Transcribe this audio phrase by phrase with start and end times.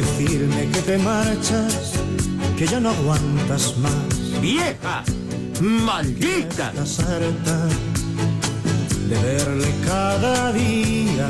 [0.00, 1.92] Decirme que te marchas,
[2.56, 4.40] que ya no aguantas más.
[4.40, 5.04] ¡Vieja!
[5.60, 6.70] ¡Maldita!
[6.70, 7.68] Estás harta
[9.08, 11.28] de verle cada día,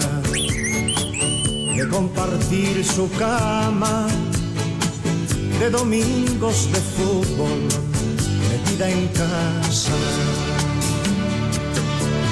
[1.76, 4.06] de compartir su cama,
[5.58, 7.60] de domingos de fútbol,
[8.50, 9.92] metida en casa.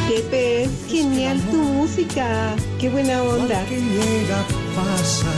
[0.09, 2.55] Pepe, genial tu música.
[2.79, 3.65] Qué buena onda.
[3.67, 4.39] Que llega,
[4.75, 5.33] pasa,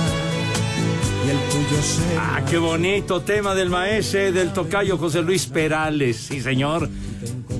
[1.26, 6.16] y el tuyo se Ah, qué bonito tema del maese del tocayo José Luis Perales,
[6.16, 6.88] sí señor.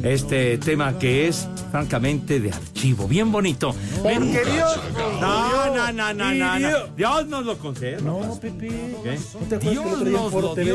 [0.02, 3.74] Este tema que es francamente de archivo, bien bonito.
[4.02, 4.80] Pero que Dios.
[5.20, 6.86] No, no, no, no, no, no.
[6.96, 8.00] Dios nos lo conceda.
[8.00, 8.68] No, Pepe.
[9.04, 9.18] ¿Qué?
[9.38, 10.74] ¿No te acuerdas que el Dios otro día en Foro TV,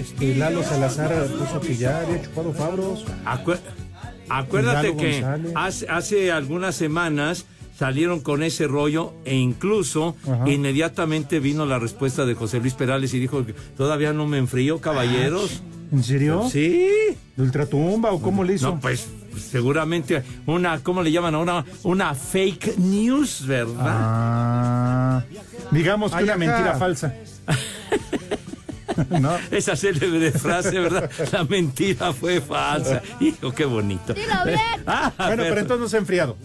[0.00, 3.04] este, Lalo Salazar puso que ya había chupado Fabros?
[3.24, 3.60] Acué-
[4.28, 5.24] Acuérdate que
[5.54, 7.46] hace, hace algunas semanas
[7.78, 10.50] salieron con ese rollo e incluso Ajá.
[10.50, 14.80] inmediatamente vino la respuesta de José Luis Perales y dijo que todavía no me enfrío,
[14.80, 15.62] caballeros.
[15.92, 16.48] ¿En serio?
[16.50, 16.88] Sí.
[17.36, 18.72] ¿De ultratumba o cómo le hizo?
[18.72, 19.06] No, pues
[19.38, 21.64] seguramente una, ¿cómo le llaman ahora?
[21.84, 23.76] Una fake news, ¿verdad?
[23.78, 25.24] Ah,
[25.70, 27.14] digamos que Ay, una mentira falsa.
[29.20, 29.36] no.
[29.52, 31.08] Esa célebre frase, ¿verdad?
[31.32, 33.02] La mentira fue falsa.
[33.20, 34.14] Hijo, qué bonito.
[34.84, 35.58] Ah, bueno, pero ver.
[35.58, 36.36] entonces no se ha enfriado.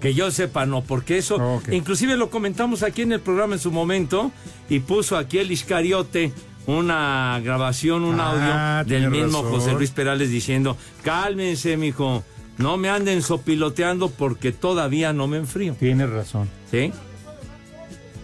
[0.00, 3.70] Que yo sepa, no, porque eso, inclusive lo comentamos aquí en el programa en su
[3.72, 4.30] momento,
[4.68, 6.32] y puso aquí el Iscariote
[6.66, 9.60] una grabación, un Ah, audio del mismo razón.
[9.60, 12.24] José Luis Perales diciendo, cálmense, mijo,
[12.58, 15.74] no me anden sopiloteando porque todavía no me enfrío.
[15.74, 16.48] Tienes razón.
[16.70, 16.92] ¿Sí?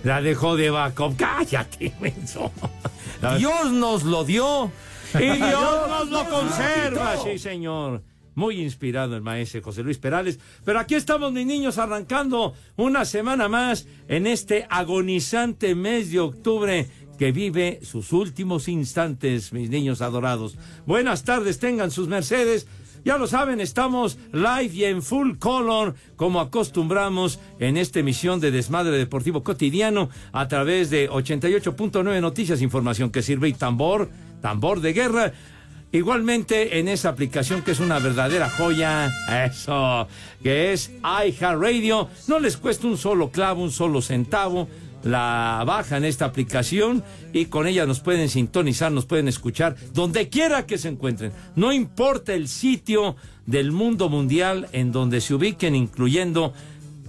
[0.03, 1.17] La dejó de backup.
[1.17, 2.51] Cállate, menso.
[3.39, 4.71] Dios nos lo dio
[5.15, 8.03] y Dios nos lo conserva, sí, señor.
[8.35, 10.39] Muy inspirado el maestro José Luis Perales.
[10.65, 16.89] Pero aquí estamos, mis niños, arrancando una semana más en este agonizante mes de octubre
[17.19, 20.57] que vive sus últimos instantes, mis niños adorados.
[20.87, 22.67] Buenas tardes, tengan sus mercedes.
[23.05, 28.53] Ya lo saben, estamos live y en full color, como acostumbramos en esta emisión de
[28.53, 34.09] Desmadre Deportivo Cotidiano, a través de 88.9 Noticias, información que sirve y tambor,
[34.41, 35.33] tambor de guerra.
[35.93, 39.13] Igualmente en esa aplicación que es una verdadera joya,
[39.45, 40.09] eso,
[40.43, 44.69] que es iHeartRadio, no les cuesta un solo clavo, un solo centavo,
[45.05, 47.05] la bajan esta aplicación
[47.35, 51.33] y con ella nos pueden sintonizar, nos pueden escuchar donde quiera que se encuentren.
[51.57, 56.55] No importa el sitio del mundo mundial en donde se ubiquen, incluyendo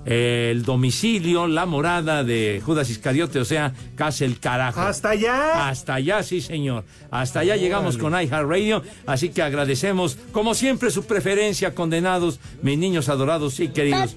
[0.05, 4.81] el domicilio, la morada de Judas Iscariote, o sea, casi el carajo.
[4.81, 5.69] ¿Hasta allá?
[5.69, 6.83] Hasta allá, sí, señor.
[7.11, 13.09] Hasta allá llegamos con iHeartRadio, así que agradecemos, como siempre, su preferencia, condenados, mis niños
[13.09, 14.15] adorados y queridos.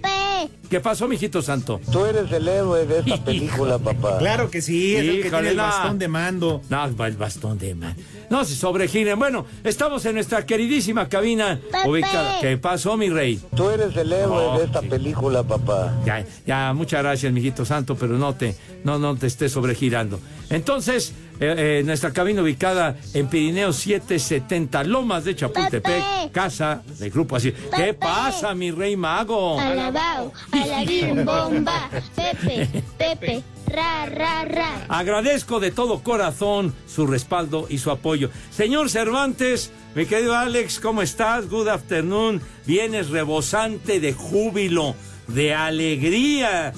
[0.71, 1.81] ¿Qué pasó, mijito santo?
[1.93, 4.19] Tú eres el héroe de esta película, papá.
[4.19, 5.63] Claro que sí, es el que tiene el no.
[5.63, 6.61] bastón de mando.
[6.69, 8.03] No, el bastón de mando.
[8.31, 9.19] No se sobregiren.
[9.19, 12.41] Bueno, estamos en nuestra queridísima cabina ubicada.
[12.41, 13.41] ¿Qué pasó, mi rey?
[13.55, 15.95] Tú eres el héroe Oh, de esta película, papá.
[16.05, 20.19] Ya, ya, muchas gracias, mijito santo, pero no te, no, no te estés sobregirando.
[20.51, 26.31] Entonces, Eh, eh, nuestra cabina ubicada en Pirineo 770, Lomas de Chapultepec, Pepe.
[26.33, 27.53] casa del grupo así.
[27.77, 29.61] ¿Qué pasa, mi rey mago?
[29.61, 31.91] Alabao, alabim, bomba.
[32.15, 32.67] Pepe,
[32.97, 34.87] Pepe, ra, ra, ra.
[34.89, 38.31] Agradezco de todo corazón su respaldo y su apoyo.
[38.51, 41.51] Señor Cervantes, mi querido Alex, ¿cómo estás?
[41.51, 42.41] Good afternoon.
[42.65, 44.95] Vienes rebosante de júbilo,
[45.29, 46.73] de alegría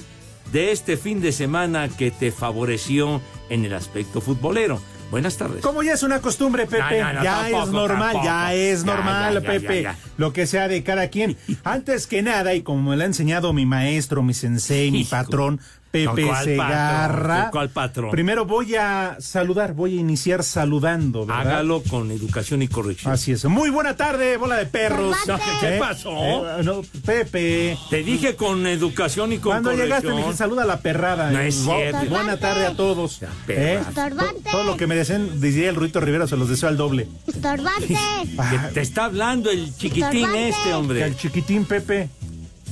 [0.51, 4.81] de este fin de semana que te favoreció en el aspecto futbolero.
[5.11, 5.61] Buenas tardes.
[5.63, 8.85] Como ya es una costumbre, Pepe, No, no, no, ya tampoco, es normal, ya es
[8.85, 9.97] normal, ya, ya, Pepe, ya, ya.
[10.17, 11.35] lo que sea de cada quien.
[11.63, 15.59] Antes que nada, y como me lo ha enseñado mi maestro, mi sensei, mi patrón,
[15.91, 17.27] Pepe No, ¿cuál Segarra.
[17.35, 17.51] patrón?
[17.51, 18.11] ¿Cuál patrón?
[18.11, 21.41] Primero voy a saludar, voy a iniciar saludando, ¿verdad?
[21.47, 23.11] Hágalo con educación y corrección.
[23.11, 23.43] Así es.
[23.45, 25.15] Muy buena tarde, bola de perros.
[25.27, 26.11] No, ¿Qué pasó?
[26.59, 27.75] Eh, no, Pepe.
[27.89, 29.87] Te dije con educación y con Cuando corrección.
[29.99, 31.31] llegaste me dije saluda a la perrada.
[31.31, 32.05] No es cierto.
[32.09, 33.21] Buena tarde a todos.
[33.47, 33.81] ¿Eh?
[33.87, 34.49] Estorbante.
[34.51, 37.07] Todo lo que me deseen, diría el Ruito Rivera, se los deseo al doble.
[37.27, 37.97] Estorbante.
[38.49, 40.49] Que te está hablando el chiquitín Estorbante.
[40.49, 41.03] este, hombre.
[41.03, 42.09] al chiquitín Pepe.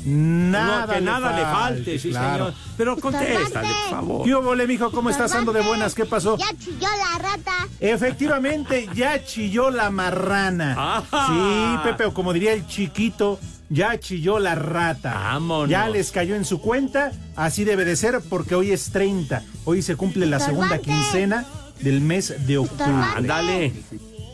[0.08, 2.46] Nada, no, que nada le falte, sí, claro.
[2.46, 2.54] señor.
[2.78, 3.70] Pero contéstale, Estorbante.
[3.82, 4.26] por favor.
[4.26, 4.92] ¿Qué hubo, mijo?
[4.92, 5.34] ¿Cómo estás?
[5.34, 6.38] Ando de buenas, ¿qué pasó?
[6.38, 7.68] Ya chilló la rata.
[7.80, 10.98] Efectivamente, ya chilló la marrana.
[10.98, 11.28] Ajá.
[11.28, 13.40] Sí, Pepe, o como diría el chiquito,
[13.70, 15.14] ya chilló la rata.
[15.14, 15.70] Vámonos.
[15.70, 19.44] Ya les cayó en su cuenta, así debe de ser porque hoy es 30.
[19.66, 21.04] Hoy se cumple la segunda Estorbante.
[21.12, 21.46] quincena
[21.82, 22.94] del mes de octubre.
[23.16, 23.74] Ándale.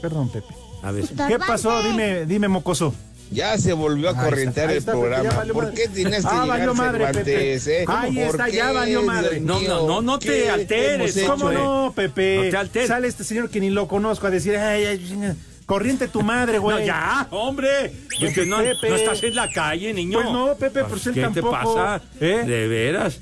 [0.02, 0.54] Perdón, Pepe.
[0.84, 1.06] A ver.
[1.28, 1.82] ¿Qué pasó?
[1.82, 2.94] Dime, dime, mocoso.
[3.34, 5.30] Ya se volvió a ahí el programa.
[5.32, 7.82] valió ¿Por qué tienes que Ah, llegar valió madre, Cervantes, Pepe.
[7.82, 7.86] eh?
[7.88, 9.40] Ahí ¿Por está, qué, ya valió madre.
[9.40, 9.70] No, mío?
[9.70, 11.60] no, no, no te ¿Qué alteres, ¿Cómo hecho?
[11.60, 12.36] no, Pepe?
[12.46, 12.88] No te alteres.
[12.88, 15.34] Sale este señor que ni lo conozco a decir, ay, ay,
[15.66, 16.80] corriente tu madre, güey.
[16.80, 17.92] No, ya, hombre.
[18.20, 20.20] Es que no, no estás en la calle, niño.
[20.22, 21.50] Pues no, Pepe, pues él ¿Qué tampoco.
[21.50, 22.02] te pasa?
[22.22, 22.44] ¿Eh?
[22.46, 23.20] De veras.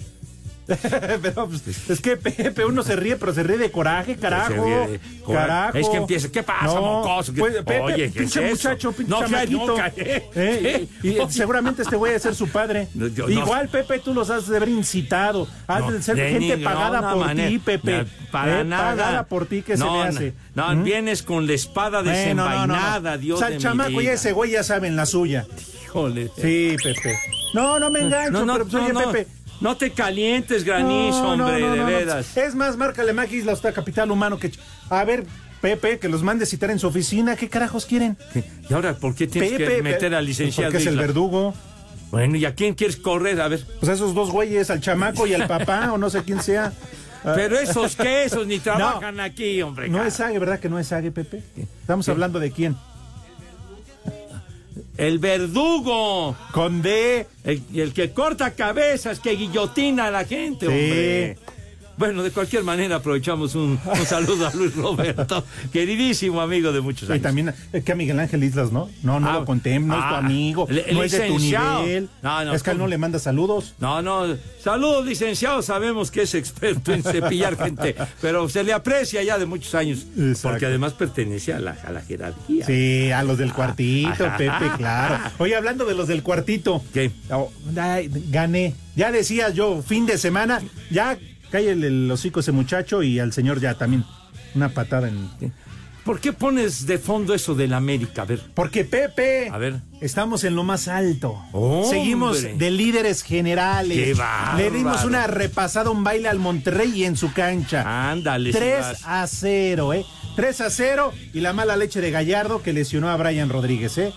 [1.22, 4.54] pero pues, es que Pepe, uno se ríe, pero se ríe de coraje, carajo.
[4.54, 5.48] Se ríe de coraje.
[5.48, 5.78] Carajo.
[5.78, 7.34] Es que empieza, ¿qué pasa, No, mocoso?
[7.34, 9.68] ¿Qué- pues, Pepe, Oye, ¿qué pinche es muchacho, pinche No, chamaquito.
[9.68, 10.30] no, cállate.
[10.36, 10.88] ¿Eh?
[11.04, 12.88] Y, seguramente este güey a ser su padre.
[13.16, 15.48] Yo Igual, Pepe, tú los has de haber incitado.
[15.68, 17.50] Has de ser de gente pagada por manera.
[17.50, 18.06] ti, Pepe.
[18.32, 18.64] Para ¿Eh?
[18.64, 18.90] nada.
[18.92, 20.34] Pagada por ti, ¿qué se le hace?
[20.56, 20.84] No, ¿Mm?
[20.84, 25.06] vienes con la espada desenvainada, Dios O sea, chamaco y ese güey ya saben la
[25.06, 25.46] suya.
[25.84, 26.30] Híjole.
[26.42, 27.18] Sí, Pepe.
[27.54, 29.08] No, no me engancho, No, no, pero pues, no, oye.
[29.08, 29.28] Pepe.
[29.62, 32.36] No te calientes, granizo, No, hombre, no, no, de veras.
[32.36, 34.52] Es más, márcale Mac Isla, usted capital humano que...
[34.90, 35.26] A ver,
[35.62, 37.36] Pepe, que los mande citar en su oficina.
[37.36, 38.18] ¿Qué carajos quieren?
[38.68, 40.72] ¿Y ahora por qué tienes Pepe, que meter al licenciado?
[40.72, 41.54] Porque es el verdugo.
[42.10, 43.40] Bueno, ¿y a quién quieres correr?
[43.40, 43.64] A ver.
[43.80, 46.74] Pues a esos dos güeyes, al chamaco y al papá, o no sé quién sea.
[47.24, 49.88] Pero esos quesos ni trabajan aquí, hombre.
[49.88, 50.08] No cara.
[50.08, 51.44] es Sague, ¿verdad que no es Sague, Pepe?
[51.82, 52.76] Estamos hablando de quién.
[54.98, 56.36] El verdugo.
[56.54, 57.26] Con D.
[57.44, 60.72] El, el que corta cabezas, que guillotina a la gente, Sí.
[60.72, 61.38] hombre.
[61.98, 67.08] Bueno, de cualquier manera aprovechamos un, un saludo a Luis Roberto, queridísimo amigo de muchos
[67.10, 67.24] Y años.
[67.24, 68.90] también eh, que a Miguel Ángel Islas, ¿no?
[69.04, 71.20] No, no Ah, lo contemplo, no es tu ah, amigo, el- no el es de
[71.28, 71.82] tu licenciado.
[71.84, 72.10] nivel.
[72.24, 73.76] No, no, es que él no le manda saludos.
[73.80, 79.22] No, no, saludos licenciado, sabemos que es experto en cepillar gente, pero se le aprecia
[79.24, 80.50] ya de muchos años, Exacto.
[80.50, 82.66] porque además pertenece a la, a la jerarquía.
[82.66, 85.18] Sí, a los del cuartito, ah, Pepe, claro.
[85.38, 86.84] Oye, hablando de los del cuartito.
[86.94, 87.12] ¿Qué?
[87.32, 87.52] Oh,
[88.30, 88.74] gané.
[88.96, 91.18] Ya decía yo, fin de semana, ya
[91.52, 94.06] cae el, el hocico ese muchacho y al señor ya también.
[94.56, 95.30] Una patada en.
[96.04, 98.24] ¿Por qué pones de fondo eso del América?
[98.24, 99.82] A ver, Porque Pepe, A ver.
[100.02, 101.40] estamos en lo más alto.
[101.52, 101.90] ¡Hombre!
[101.90, 103.96] Seguimos de líderes generales.
[103.98, 104.58] ¡Qué bárbaro!
[104.58, 108.10] Le dimos una repasada, un baile al Monterrey y en su cancha.
[108.12, 108.52] ándale.
[108.52, 109.02] 3 Silvas.
[109.06, 110.06] a 0, ¿eh?
[110.36, 114.12] 3 a 0 y la mala leche de Gallardo que lesionó a Brian Rodríguez, ¿eh?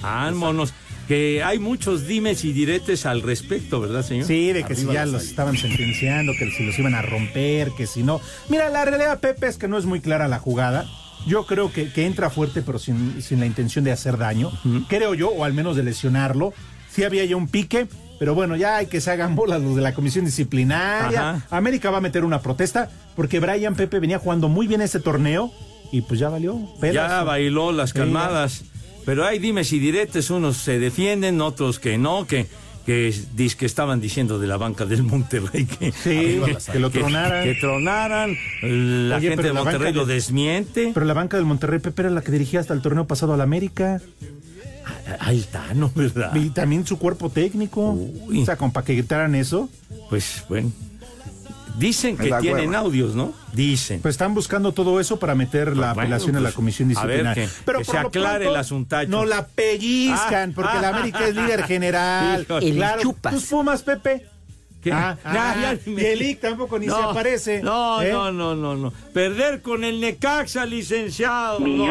[0.00, 0.72] Vámonos.
[1.08, 4.26] Que hay muchos dimes y diretes al respecto, ¿verdad, señor?
[4.26, 7.86] Sí, de que si ya los estaban sentenciando, que si los iban a romper, que
[7.86, 8.20] si no.
[8.50, 10.86] Mira, la realidad, Pepe, es que no es muy clara la jugada.
[11.26, 14.52] Yo creo que, que entra fuerte, pero sin, sin la intención de hacer daño.
[14.88, 16.52] Creo yo, o al menos de lesionarlo.
[16.90, 17.86] Sí había ya un pique,
[18.18, 21.30] pero bueno, ya hay que se hagan bolas los de la comisión disciplinaria.
[21.30, 21.46] Ajá.
[21.56, 25.52] América va a meter una protesta porque Brian Pepe venía jugando muy bien este torneo
[25.90, 26.58] y pues ya valió.
[26.92, 28.64] Ya bailó las Sí, calmadas.
[29.08, 32.46] Pero hay dimes y diretes, unos se defienden, otros que no, que,
[32.84, 36.38] que, dis- que estaban diciendo de la banca del Monterrey que, Sí,
[36.70, 37.42] que lo tronaran.
[37.42, 38.36] Que tronaran.
[38.60, 40.90] La Oye, gente de Monterrey lo de- desmiente.
[40.92, 43.40] Pero la banca del Monterrey, Pepe, era la que dirigía hasta el torneo pasado al
[43.40, 44.02] América.
[45.20, 45.90] Ahí está, ¿no?
[45.94, 46.34] ¿Verdad?
[46.36, 47.92] Y también su cuerpo técnico.
[47.92, 48.42] Uy.
[48.42, 49.70] O sea, como para que gritaran eso.
[50.10, 50.70] Pues bueno.
[51.78, 52.78] Dicen que tienen hueva.
[52.80, 53.32] audios, ¿no?
[53.52, 54.00] Dicen.
[54.00, 57.04] Pues están buscando todo eso para meter la Bueno, apelación a la pues, comisión a
[57.04, 57.34] ver, disciplinaria.
[57.44, 59.08] que- que se por aclare el asuntacho.
[59.10, 62.42] No la pellizcan, Ah, porque ah, la América es líder general.
[62.42, 62.72] Híjole.
[62.74, 63.02] claro.
[63.02, 63.34] chupas.
[63.34, 64.26] Tus Pumas, Pepe.
[64.92, 67.62] Ah, Ya, ah, ya y el IC tampoco ni se aparece.
[67.62, 68.10] No, ¿eh?
[68.12, 68.92] no, no, no, no.
[69.12, 71.58] Perder con el Necaxa, licenciado.
[71.60, 71.84] no.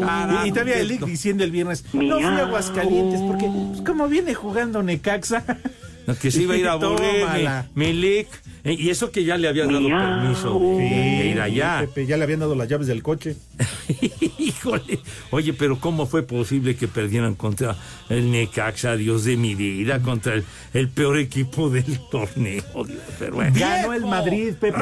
[0.00, 3.80] Carajo, y, y todavía el IC diciendo el viernes, no fui a Aguascalientes porque, pues,
[3.82, 5.44] como viene jugando Necaxa.
[6.06, 7.66] No, que se iba a ir a aburrir Tómala.
[7.74, 8.28] mi, mi lic.
[8.64, 11.80] Eh, Y eso que ya le habían dado permiso de ir allá.
[11.80, 13.36] Pepe, ya le habían dado las llaves del coche.
[14.38, 14.98] Híjole.
[15.30, 17.76] Oye, pero ¿cómo fue posible que perdieran contra
[18.08, 22.62] el Necaxa, Dios de mi vida, contra el, el peor equipo del torneo?
[23.18, 23.54] Pero bueno.
[23.58, 24.78] Ganó el Madrid, Pepe.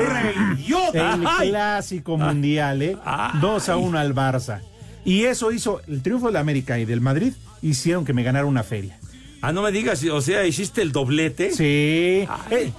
[0.94, 2.96] El clásico mundial, ¿eh?
[3.40, 4.60] 2 a 1 al Barça.
[5.04, 8.62] Y eso hizo, el triunfo del América y del Madrid hicieron que me ganara una
[8.62, 8.98] feria.
[9.42, 11.50] Ah, no me digas, o sea, hiciste el doblete.
[11.50, 11.64] Sí.
[11.64, 12.72] Eh,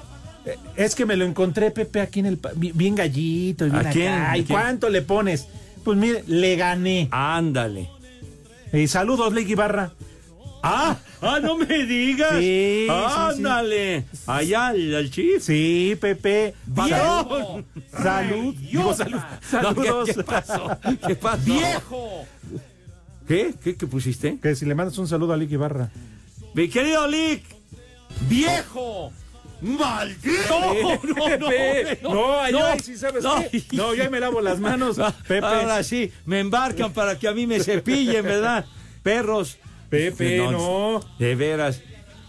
[0.46, 2.40] eh, es que me lo encontré, Pepe, aquí en el.
[2.56, 4.14] Bien gallito bien ¿A quién?
[4.14, 4.32] acá.
[4.32, 4.60] ¿A ¿Y quién?
[4.60, 5.48] cuánto le pones?
[5.84, 7.10] Pues mire, le gané.
[7.12, 7.90] Ándale.
[8.88, 9.92] Saludos, Ley Ibarra.
[10.66, 12.32] Ah, ah, no me digas.
[12.40, 12.90] Sí, sí, sí.
[12.90, 14.06] Ándale.
[14.26, 15.44] Allá al, al Chief.
[15.44, 16.54] Sí, Pepe.
[16.66, 17.62] ¡Viejo!
[18.02, 18.56] Salud.
[18.56, 19.20] Digo, salud.
[19.20, 20.08] No, Saludos.
[20.08, 20.78] ¿qué, qué pasó?
[21.06, 21.44] ¿Qué pasó?
[21.44, 22.26] ¡Viejo!
[23.28, 23.54] ¿Qué?
[23.62, 24.40] ¿Qué, qué pusiste?
[24.42, 25.92] Que si le mandas un saludo a Lick Ibarra.
[26.54, 27.44] Mi querido Lick.
[28.30, 29.12] ¡Viejo!
[29.62, 30.60] ¡Maldito!
[30.60, 33.64] No, no, Pepe, no, sí, ¿sabes qué?
[33.72, 35.46] No, yo ahí me lavo las manos, Pepe.
[35.46, 38.66] Ahora sí, me embarcan para que a mí me cepillen, ¿verdad?
[39.02, 39.58] Perros.
[39.90, 41.00] Pepe, no.
[41.20, 41.82] De veras.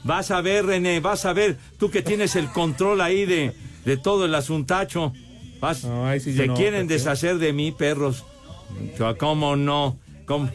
[0.04, 1.56] Vas a ver, René, vas a ver.
[1.78, 3.52] Tú que tienes el control ahí de,
[3.84, 5.12] de todo el asuntacho.
[5.60, 6.94] Vas, No, sí se no, quieren Pepe.
[6.94, 8.24] deshacer de mí, perros.
[9.18, 9.98] ¿Cómo no?
[10.26, 10.50] ¿Cómo?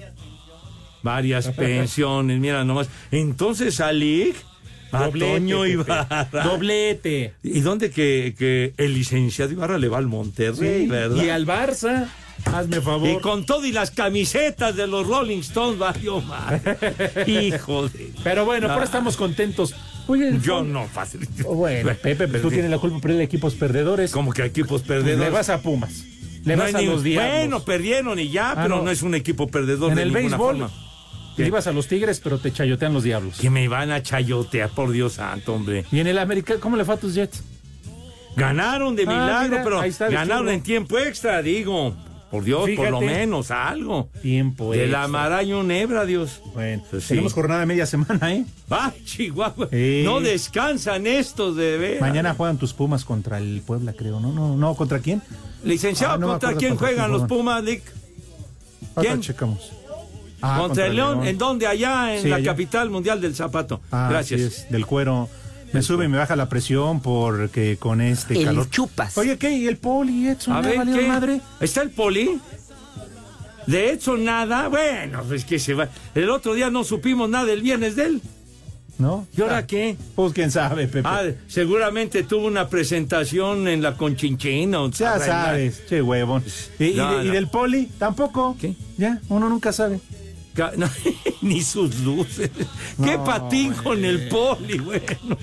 [1.03, 2.89] Varias pensiones, mira nomás.
[3.11, 4.33] Entonces, Ali,
[4.91, 5.65] a Doblete, Toño.
[5.65, 6.27] Ibarra.
[6.43, 7.33] Doblete.
[7.43, 11.23] ¿Y dónde que, que el licenciado Ibarra le va al Monterrey, verdad?
[11.23, 12.07] Y al Barça.
[12.45, 13.09] Hazme favor.
[13.09, 16.61] Y con todo y las camisetas de los Rolling Stones, valió mal.
[17.27, 18.11] Hijo de.
[18.23, 18.73] Pero bueno, Ah.
[18.73, 19.75] ahora estamos contentos.
[20.07, 21.27] Oye, Yo no, fácil.
[21.45, 24.11] Oh, Bueno, Pepe, pues tú tienes la culpa por el equipos perdedores.
[24.11, 25.19] Como que equipos Pues perdedores.
[25.19, 26.03] Le vas a Pumas.
[26.45, 27.03] Le No vas a ni- los.
[27.03, 28.83] Bueno, perdieron y ya, Ah, pero no.
[28.83, 28.91] no.
[28.91, 30.57] es un equipo perdedor en de el ninguna béisbol.
[30.59, 30.88] forma.
[31.43, 31.47] ¿Qué?
[31.47, 33.37] ibas a los Tigres, pero te chayotean los diablos.
[33.39, 35.85] Que me van a chayotear, por Dios santo, hombre.
[35.91, 37.43] Y en el América, ¿cómo le fue a tus Jets?
[38.35, 41.95] Ganaron de Ah, milagro, mira, pero está ganaron en tiempo extra, digo.
[42.31, 44.11] Por Dios, por lo menos, algo.
[44.21, 45.01] Tiempo De extra.
[45.01, 46.41] la maraña un hebra, Dios.
[46.53, 47.09] Bueno, Pues sí.
[47.09, 48.45] tenemos jornada de media semana, ¿eh?
[48.69, 49.67] Ah, Chihuahua.
[50.03, 51.97] No descansan estos de.
[51.99, 54.19] Mañana juegan tus Pumas contra el Puebla, creo.
[54.19, 55.23] No, no, no, ¿contra quién?
[55.63, 57.23] Licenciado, Ah, no ¿contra quién contra juegan los.
[57.23, 57.63] Pumas?
[57.63, 57.81] Ahorita
[59.01, 59.21] ¿Quién?
[59.21, 59.71] checamos.
[60.41, 61.25] Ah, contra, el León.
[61.27, 61.67] ¿En dónde?
[61.67, 62.51] Allá en Sí, la allá.
[62.51, 63.81] capital mundial del zapato.
[63.91, 64.41] Ah, Gracias.
[64.41, 65.29] es, del cuero.
[65.73, 68.69] Me sube y me baja la presión porque con este El calor.
[68.69, 69.17] chupas.
[69.17, 69.51] Oye, ¿qué?
[69.51, 70.55] ¿Y el poli, Edson?
[70.55, 71.07] A ¿Ya ver, valió ¿qué?
[71.07, 71.41] madre?
[71.59, 72.39] ¿Está el poli?
[73.67, 74.67] De hecho, nada.
[74.67, 75.89] Bueno, pues que se va.
[76.15, 78.21] El otro día no supimos nada el viernes de él.
[78.97, 79.27] ¿No?
[79.37, 79.95] ¿Y ahora Ah, qué?
[80.15, 81.07] Pues quién sabe, Pepe.
[81.07, 84.81] Ah, seguramente tuvo una presentación en la Conchinchina.
[84.81, 86.43] o ya sabes, che huevón.
[86.79, 87.85] ¿Y, y No, del poli?
[87.97, 88.57] Tampoco.
[88.59, 88.73] ¿Qué?
[88.97, 90.01] Ya, uno nunca sabe.
[90.77, 90.89] No,
[91.41, 92.51] ni sus luces.
[93.03, 95.37] Qué patín con el poli, bueno.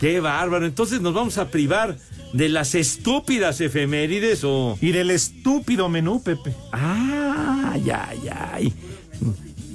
[0.00, 0.66] Qué bárbaro.
[0.66, 1.96] Entonces nos vamos a privar
[2.32, 4.78] de las estúpidas efemérides o.
[4.80, 6.54] Y del estúpido menú, Pepe.
[6.72, 8.58] Ah, ya, ya.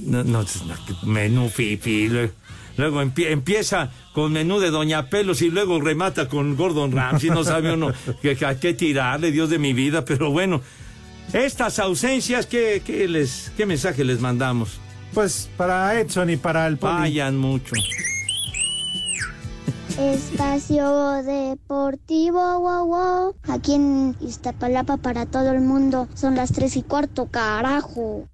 [0.05, 0.45] No, no,
[1.03, 2.07] menú fifi.
[2.09, 2.33] Luego,
[2.77, 7.29] luego empie- empieza con menú de Doña Pelos y luego remata con Gordon Ramsay.
[7.29, 7.89] No sabe uno
[8.47, 10.05] a qué tirarle, Dios de mi vida.
[10.05, 10.61] Pero bueno,
[11.33, 14.79] estas ausencias, ¿qué, qué les, qué mensaje les mandamos?
[15.13, 16.93] Pues para Edson y para el poli.
[16.93, 17.73] Vayan mucho.
[19.97, 23.35] Espacio Deportivo, wow, wow.
[23.47, 28.27] Aquí en Iztapalapa para todo el mundo son las tres y cuarto, carajo.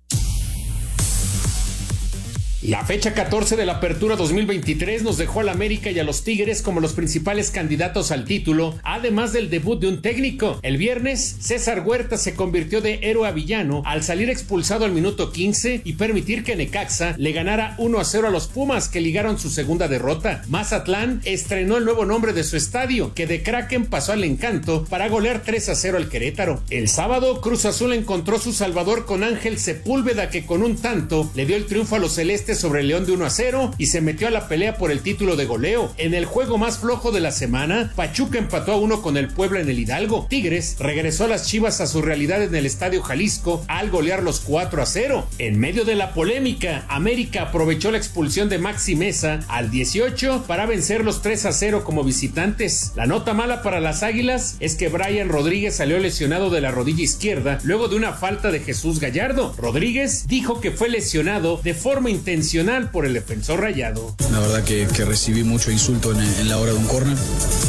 [2.62, 6.62] La fecha 14 de la Apertura 2023 nos dejó al América y a los Tigres
[6.62, 10.60] como los principales candidatos al título, además del debut de un técnico.
[10.62, 15.32] El viernes, César Huerta se convirtió de héroe a villano al salir expulsado al minuto
[15.32, 19.39] 15 y permitir que Necaxa le ganara 1 a 0 a los Pumas que ligaron
[19.39, 20.44] su segunda derrota.
[20.48, 25.10] Mazatlán estrenó el nuevo nombre de su estadio, que de Kraken pasó al encanto para
[25.10, 26.62] golear 3 a 0 al Querétaro.
[26.70, 31.48] El sábado, Cruz Azul encontró su salvador con Ángel Sepúlveda que con un tanto le
[31.48, 34.01] dio el triunfo a los celestes sobre el León de 1 a 0 y se
[34.01, 35.93] metió a la pelea por el título de goleo.
[35.98, 39.60] En el juego más flojo de la semana, Pachuca empató a uno con el Puebla
[39.62, 40.27] en el Hidalgo.
[40.29, 44.39] Tigres regresó a las Chivas a su realidad en el Estadio Jalisco al golear los
[44.41, 45.27] 4 a 0.
[45.38, 50.65] En medio de la polémica, América aprovechó la expulsión de Maxi Mesa al 18 para
[50.65, 52.91] vencer los 3 a 0 como visitantes.
[52.96, 57.03] La nota mala para las Águilas es que Brian Rodríguez salió lesionado de la rodilla
[57.03, 59.53] izquierda luego de una falta de Jesús Gallardo.
[59.58, 64.15] Rodríguez dijo que fue lesionado de forma intencional intencional por el defensor rayado.
[64.31, 67.15] La verdad que, que recibí mucho insulto en, en, la hora de un córner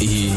[0.00, 0.30] y,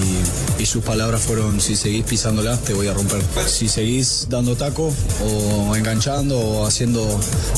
[0.60, 3.22] y, sus palabras fueron, si seguís pisándola, te voy a romper.
[3.48, 7.08] Si seguís dando taco o enganchando o haciendo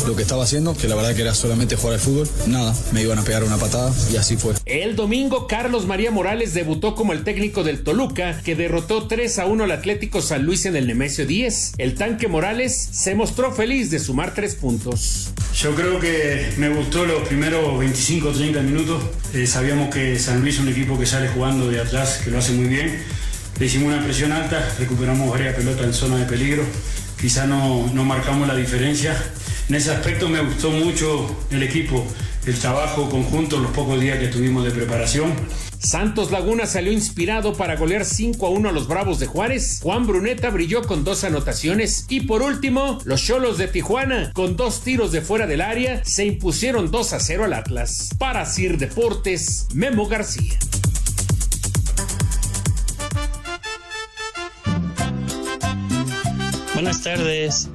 [0.05, 3.01] lo que estaba haciendo, que la verdad que era solamente jugar al fútbol, nada, me
[3.01, 4.53] iban a pegar una patada y así fue.
[4.65, 9.47] El domingo, Carlos María Morales debutó como el técnico del Toluca, que derrotó 3 a
[9.47, 11.73] 1 al Atlético San Luis en el Nemesio 10.
[11.79, 15.31] El tanque Morales se mostró feliz de sumar tres puntos.
[15.55, 19.03] Yo creo que me gustó los primeros 25 o 30 minutos.
[19.33, 22.39] Eh, sabíamos que San Luis es un equipo que sale jugando de atrás, que lo
[22.39, 23.03] hace muy bien.
[23.59, 26.63] Le hicimos una presión alta, recuperamos varias pelotas en zona de peligro.
[27.19, 29.15] Quizá no, no marcamos la diferencia.
[29.69, 32.05] En ese aspecto me gustó mucho el equipo,
[32.45, 35.33] el trabajo conjunto, los pocos días que tuvimos de preparación.
[35.79, 39.79] Santos Laguna salió inspirado para golear 5 a 1 a los Bravos de Juárez.
[39.81, 42.05] Juan Bruneta brilló con dos anotaciones.
[42.09, 46.25] Y por último, los Cholos de Tijuana, con dos tiros de fuera del área, se
[46.25, 48.09] impusieron 2 a 0 al Atlas.
[48.17, 50.57] Para Sir Deportes, Memo García.
[56.73, 57.69] Buenas tardes,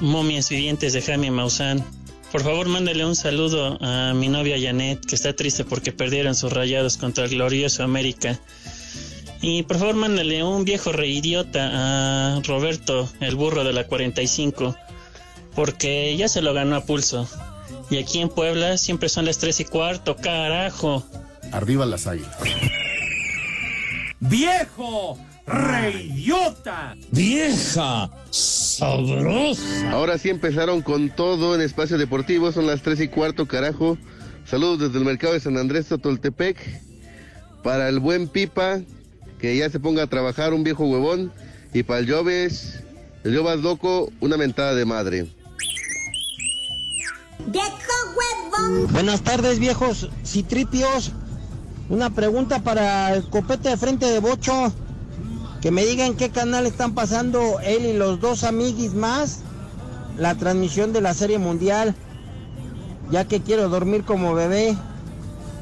[0.00, 1.84] momias vivientes de Jaime Maussan.
[2.32, 6.52] Por favor, mándale un saludo a mi novia Janet, que está triste porque perdieron sus
[6.52, 8.38] rayados contra el glorioso América.
[9.40, 11.70] Y por favor, mándale un viejo reidiota
[12.36, 14.76] a Roberto, el burro de la 45,
[15.54, 17.26] porque ya se lo ganó a pulso.
[17.88, 21.06] Y aquí en Puebla siempre son las 3 y cuarto, carajo.
[21.52, 22.36] Arriba las águilas.
[24.20, 25.18] ¡Viejo!
[25.48, 26.94] ¡Reidiota!
[27.10, 28.10] ¡Vieja!
[28.30, 29.90] ¡Sabrosa!
[29.90, 33.96] Ahora sí empezaron con todo en Espacio Deportivo, son las 3 y cuarto, carajo.
[34.44, 36.58] Saludos desde el mercado de San Andrés Totoltepec.
[37.62, 38.80] Para el buen Pipa,
[39.38, 41.32] que ya se ponga a trabajar, un viejo huevón.
[41.72, 42.82] Y para el Lloves,
[43.24, 45.26] el Llobas Loco, una mentada de madre.
[47.46, 47.68] ¡Viejo
[48.16, 48.92] huevón!
[48.92, 51.12] Buenas tardes, viejos citripios.
[51.88, 54.72] Una pregunta para el copete de frente de Bocho.
[55.60, 59.40] Que me digan qué canal están pasando él y los dos amiguis más
[60.16, 61.94] la transmisión de la Serie Mundial.
[63.10, 64.76] Ya que quiero dormir como bebé.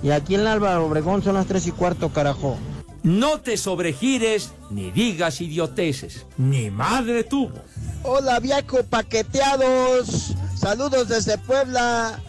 [0.02, 2.56] Y aquí en Álvaro Obregón son las tres y cuarto, carajo.
[3.02, 6.26] No te sobregires ni digas idioteces.
[6.36, 7.54] Ni madre tuvo.
[8.02, 10.34] Hola, viejo paqueteados.
[10.56, 12.20] Saludos desde Puebla.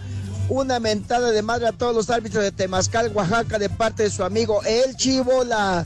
[0.49, 4.23] Una mentada de madre a todos los árbitros de Temazcal, Oaxaca, de parte de su
[4.23, 5.85] amigo El Chivola.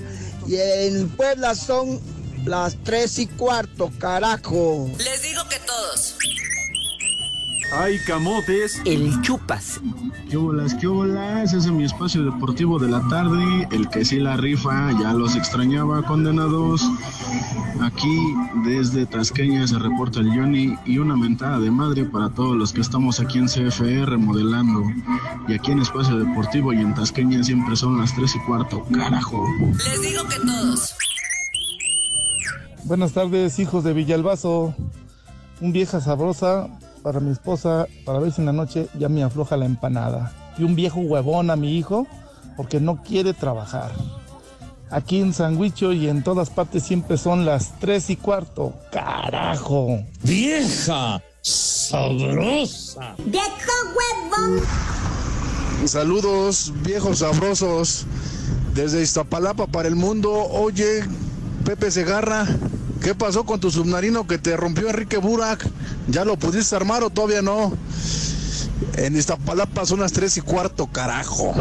[0.52, 2.02] Y en Puebla son
[2.44, 4.92] las tres y cuarto, carajo.
[4.98, 6.18] Les digo que todos.
[7.74, 8.82] Ay, camotes.
[8.86, 9.80] El chupas.
[10.30, 11.54] ¿Qué bolas, qué bolas?
[11.54, 13.68] Ese es mi espacio deportivo de la tarde.
[13.72, 16.86] El que sí la rifa, ya los extrañaba, condenados.
[17.82, 18.34] Aquí
[18.66, 22.82] desde Tasqueña se reporta el Johnny y una mentada de madre para todos los que
[22.82, 24.84] estamos aquí en CFR modelando.
[25.48, 29.46] Y aquí en Espacio Deportivo y en Tasqueña siempre son las tres y cuarto, carajo.
[29.70, 30.96] Les digo que todos.
[32.84, 34.76] Buenas tardes, hijos de Villalbazo.
[35.62, 36.68] Un vieja sabrosa
[37.02, 40.34] para mi esposa, para ver si en la noche ya me afloja la empanada.
[40.58, 42.08] Y un viejo huevón a mi hijo,
[42.56, 43.92] porque no quiere trabajar.
[44.90, 48.74] Aquí en Sandwicho y en todas partes siempre son las tres y cuarto.
[48.92, 50.04] ¡Carajo!
[50.24, 51.22] ¡Vieja!
[51.42, 53.16] ¡Sabrosa!
[53.26, 54.62] ¡Viejo huevón!
[55.86, 58.06] Saludos, viejos sabrosos.
[58.76, 60.32] Desde Iztapalapa para el mundo.
[60.32, 61.04] Oye,
[61.66, 62.46] Pepe Segarra,
[63.02, 65.68] ¿qué pasó con tu submarino que te rompió Enrique Burak?
[66.08, 67.74] ¿Ya lo pudiste armar o todavía no?
[68.96, 71.54] En Iztapalapa son las tres y cuarto, carajo.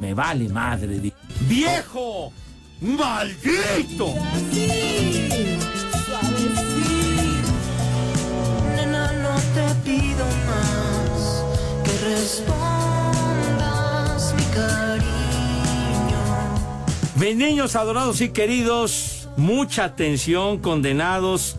[0.00, 1.12] Me vale madre.
[1.48, 2.32] ¡Viejo!
[2.80, 4.14] ¡Maldito!
[8.76, 11.44] Nena, no te pido más
[11.84, 13.54] que respondas
[14.34, 15.04] mi cariño.
[17.16, 21.56] Mis niños adorados y queridos, mucha atención, condenados.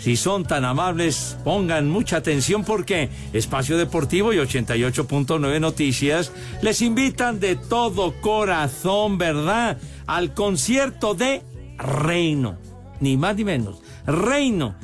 [0.00, 7.40] Si son tan amables, pongan mucha atención porque Espacio Deportivo y 88.9 Noticias les invitan
[7.40, 9.78] de todo corazón, ¿verdad?
[10.06, 11.42] Al concierto de
[11.76, 12.58] Reino.
[13.00, 13.80] Ni más ni menos.
[14.06, 14.76] Reino.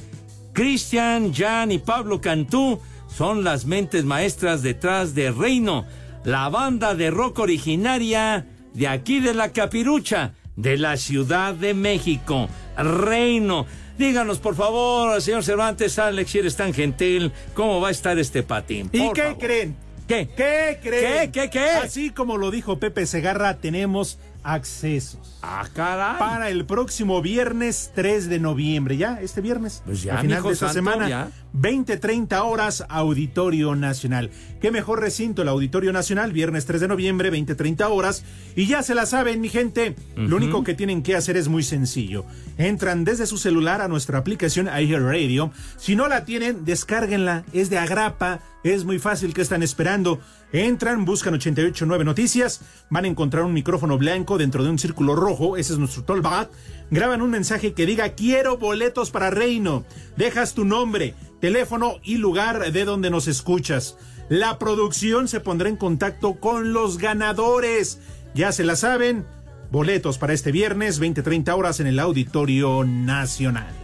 [0.53, 5.85] Cristian, Jan y Pablo Cantú son las mentes maestras detrás de Reino,
[6.25, 12.49] la banda de rock originaria de aquí de la Capirucha, de la Ciudad de México.
[12.77, 13.67] Reino.
[13.99, 18.43] Díganos, por favor, señor Cervantes, Alex, si eres tan gentil, ¿cómo va a estar este
[18.43, 18.91] patín?
[18.93, 19.39] ¿Y Por qué favor.
[19.39, 19.77] creen?
[20.09, 20.29] ¿Qué?
[20.37, 21.31] ¿Qué creen?
[21.33, 21.43] ¿Qué?
[21.43, 21.51] ¿Qué?
[21.51, 21.65] ¿Qué?
[21.71, 25.39] Así como lo dijo Pepe Segarra, tenemos accesos.
[25.43, 26.19] Ah, caray.
[26.19, 29.83] Para el próximo viernes 3 de noviembre, ya, este viernes.
[29.87, 31.09] Pues ya, a final de esta santo, semana.
[31.09, 31.31] ya.
[31.55, 34.31] 20, 30 horas, Auditorio Nacional.
[34.61, 38.25] Qué mejor recinto el Auditorio Nacional, viernes 3 de noviembre, 20, 30 horas.
[38.57, 39.95] Y ya se la saben, mi gente.
[40.17, 42.25] Lo único que tienen que hacer es muy sencillo.
[42.59, 45.53] Entran desde su celular a nuestra aplicación iHeartRadio.
[45.77, 47.45] Si no la tienen, descárguenla.
[47.53, 48.41] Es de agrapa.
[48.65, 50.21] Es muy fácil que están esperando.
[50.55, 55.57] Entran, buscan 889 Noticias, van a encontrar un micrófono blanco dentro de un círculo rojo,
[55.57, 56.49] ese es nuestro tollback.
[56.93, 59.85] Graban un mensaje que diga quiero boletos para Reino.
[60.17, 63.99] Dejas tu nombre, teléfono y lugar de donde nos escuchas.
[64.31, 67.99] La producción se pondrá en contacto con los ganadores.
[68.35, 69.27] Ya se la saben.
[69.71, 73.84] Boletos para este viernes, 20-30 horas en el Auditorio Nacional.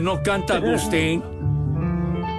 [0.00, 1.22] ¿Cómo que no canta Agustín?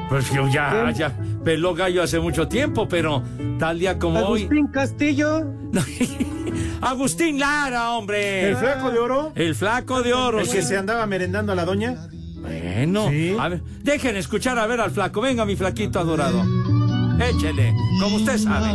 [0.09, 3.21] Pues yo ya, ya peló gallo hace mucho tiempo, pero
[3.59, 4.43] tal día como hoy.
[4.43, 5.45] Agustín Castillo.
[6.81, 8.49] Agustín Lara, hombre.
[8.49, 9.31] ¿El flaco de oro?
[9.35, 10.39] El flaco de oro.
[10.39, 10.69] ¿El que sí.
[10.69, 12.07] se andaba merendando a la doña?
[12.41, 13.05] Bueno,
[13.39, 15.21] a ver, dejen escuchar a ver al flaco.
[15.21, 16.43] Venga, mi flaquito adorado.
[17.19, 18.73] Échele, como usted sabe.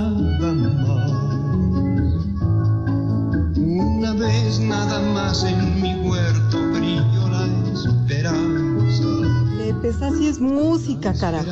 [3.57, 8.76] Una vez nada más en mi huerto brilló la esperanza.
[9.67, 11.51] Pepe, esa sí es música, carajo.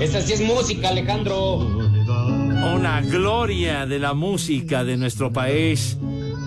[0.00, 1.60] Esa sí es música, Alejandro.
[2.74, 5.96] Una gloria de la música de nuestro país.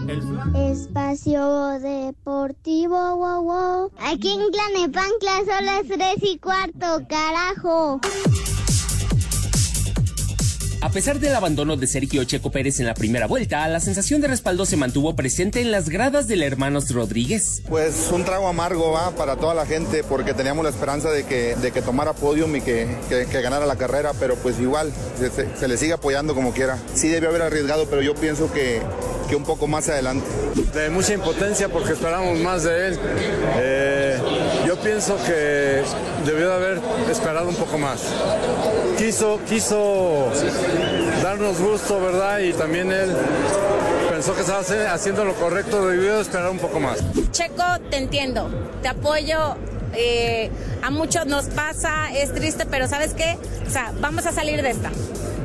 [0.07, 3.91] El Espacio Deportivo, wow, wow.
[3.99, 7.99] Aquí en Tlanepancla son las tres y cuarto, carajo.
[10.81, 14.29] A pesar del abandono de Sergio Checo Pérez en la primera vuelta, la sensación de
[14.29, 17.61] respaldo se mantuvo presente en las gradas del Hermanos Rodríguez.
[17.67, 21.55] Pues un trago amargo va para toda la gente porque teníamos la esperanza de que,
[21.57, 25.29] de que tomara podium y que, que- que ganara la carrera, pero pues igual se,
[25.29, 26.77] se- se le sigue apoyando como quiera.
[26.95, 28.81] Sí debió haber arriesgado, pero yo pienso que,
[29.27, 30.25] que un poco más adelante.
[30.73, 32.99] de mucha impotencia porque esperamos más de él.
[33.57, 34.17] Eh,
[34.69, 35.81] yo pienso que
[36.25, 38.01] debió de haber esperado un poco más.
[38.99, 40.27] Quiso, quiso
[41.23, 42.37] darnos gusto, ¿verdad?
[42.37, 43.11] Y también él
[44.11, 44.59] pensó que estaba
[44.93, 46.99] haciendo lo correcto, debió de esperar un poco más.
[47.31, 48.47] Checo, te entiendo,
[48.83, 49.55] te apoyo.
[49.95, 50.51] eh,
[50.83, 53.39] a muchos nos pasa, es triste, pero ¿sabes qué?
[53.67, 54.91] O sea, vamos a salir de esta.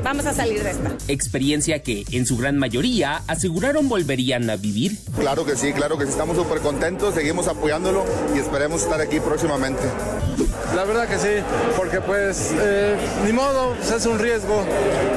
[0.05, 0.91] Vamos a salir de esta.
[1.07, 4.99] Experiencia que, en su gran mayoría, aseguraron volverían a vivir.
[5.19, 9.19] Claro que sí, claro que sí, estamos súper contentos, seguimos apoyándolo y esperemos estar aquí
[9.19, 9.81] próximamente.
[10.75, 11.43] La verdad que sí,
[11.75, 14.63] porque pues eh, ni modo, pues, es un riesgo.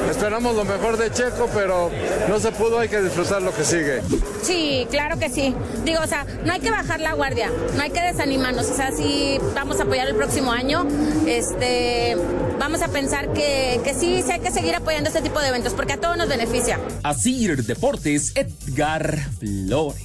[0.09, 1.91] Esperamos lo mejor de Checo, pero
[2.27, 4.01] no se pudo, hay que disfrutar lo que sigue.
[4.41, 5.53] Sí, claro que sí.
[5.85, 8.67] Digo, o sea, no hay que bajar la guardia, no hay que desanimarnos.
[8.67, 10.87] O sea, sí vamos a apoyar el próximo año.
[11.27, 12.17] Este,
[12.59, 15.73] vamos a pensar que, que sí, sí hay que seguir apoyando este tipo de eventos
[15.73, 16.79] porque a todos nos beneficia.
[17.03, 20.03] Asir Deportes, Edgar Flores.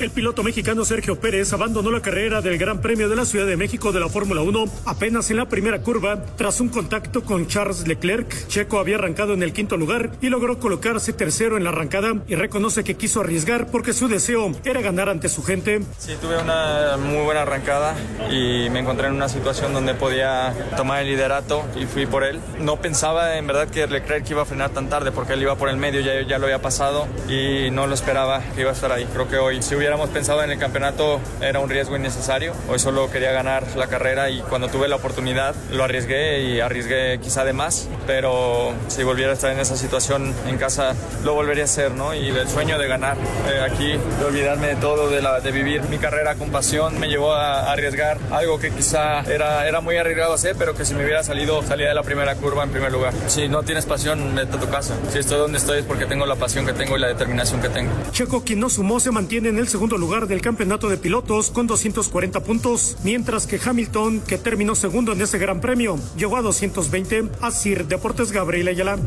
[0.00, 3.56] El piloto mexicano Sergio Pérez abandonó la carrera del Gran Premio de la Ciudad de
[3.56, 7.86] México de la Fórmula 1 apenas en la primera curva tras un contacto con Charles
[7.86, 8.48] Leclerc.
[8.48, 12.34] Checo había arrancado en el quinto lugar y logró colocarse tercero en la arrancada y
[12.34, 15.80] reconoce que quiso arriesgar porque su deseo era ganar ante su gente.
[15.96, 17.94] Sí, tuve una muy buena arrancada
[18.30, 22.40] y me encontré en una situación donde podía tomar el liderato y fui por él.
[22.58, 25.68] No pensaba en verdad que Leclerc iba a frenar tan tarde porque él iba por
[25.68, 28.90] el medio, ya, ya lo había pasado y no lo esperaba que iba a estar
[28.90, 29.06] ahí.
[29.12, 32.54] Creo que hoy si hubiéramos pensado en el campeonato era un riesgo innecesario.
[32.70, 37.20] Hoy solo quería ganar la carrera y cuando tuve la oportunidad lo arriesgué y arriesgué
[37.20, 41.64] quizá de más, pero si volviera a estar en esa situación en casa lo volvería
[41.64, 42.14] a hacer, ¿no?
[42.14, 45.82] Y el sueño de ganar eh, aquí, de olvidarme de todo, de, la, de vivir
[45.90, 50.32] mi carrera con pasión, me llevó a, arriesgar algo que quizá era, era muy arriesgado
[50.32, 53.12] hacer, pero que si me hubiera salido, salía de la primera curva en primer lugar.
[53.26, 54.94] Si no tienes pasión, vete a tu casa.
[55.12, 57.68] Si estoy donde estoy es porque tengo la pasión que tengo y la determinación que
[57.68, 57.92] tengo.
[58.12, 61.66] Checo, quien no sumó, se mantiene en el segundo lugar del campeonato de pilotos con
[61.66, 67.32] 240 puntos, mientras que Hamilton, que terminó segundo en ese gran premio, llegó a 220.
[67.40, 69.00] Asir Deportes Gabriel Ayala.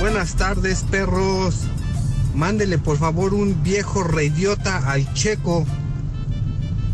[0.00, 1.64] Buenas tardes, perros.
[2.34, 5.66] Mándele por favor un viejo reidiota al checo.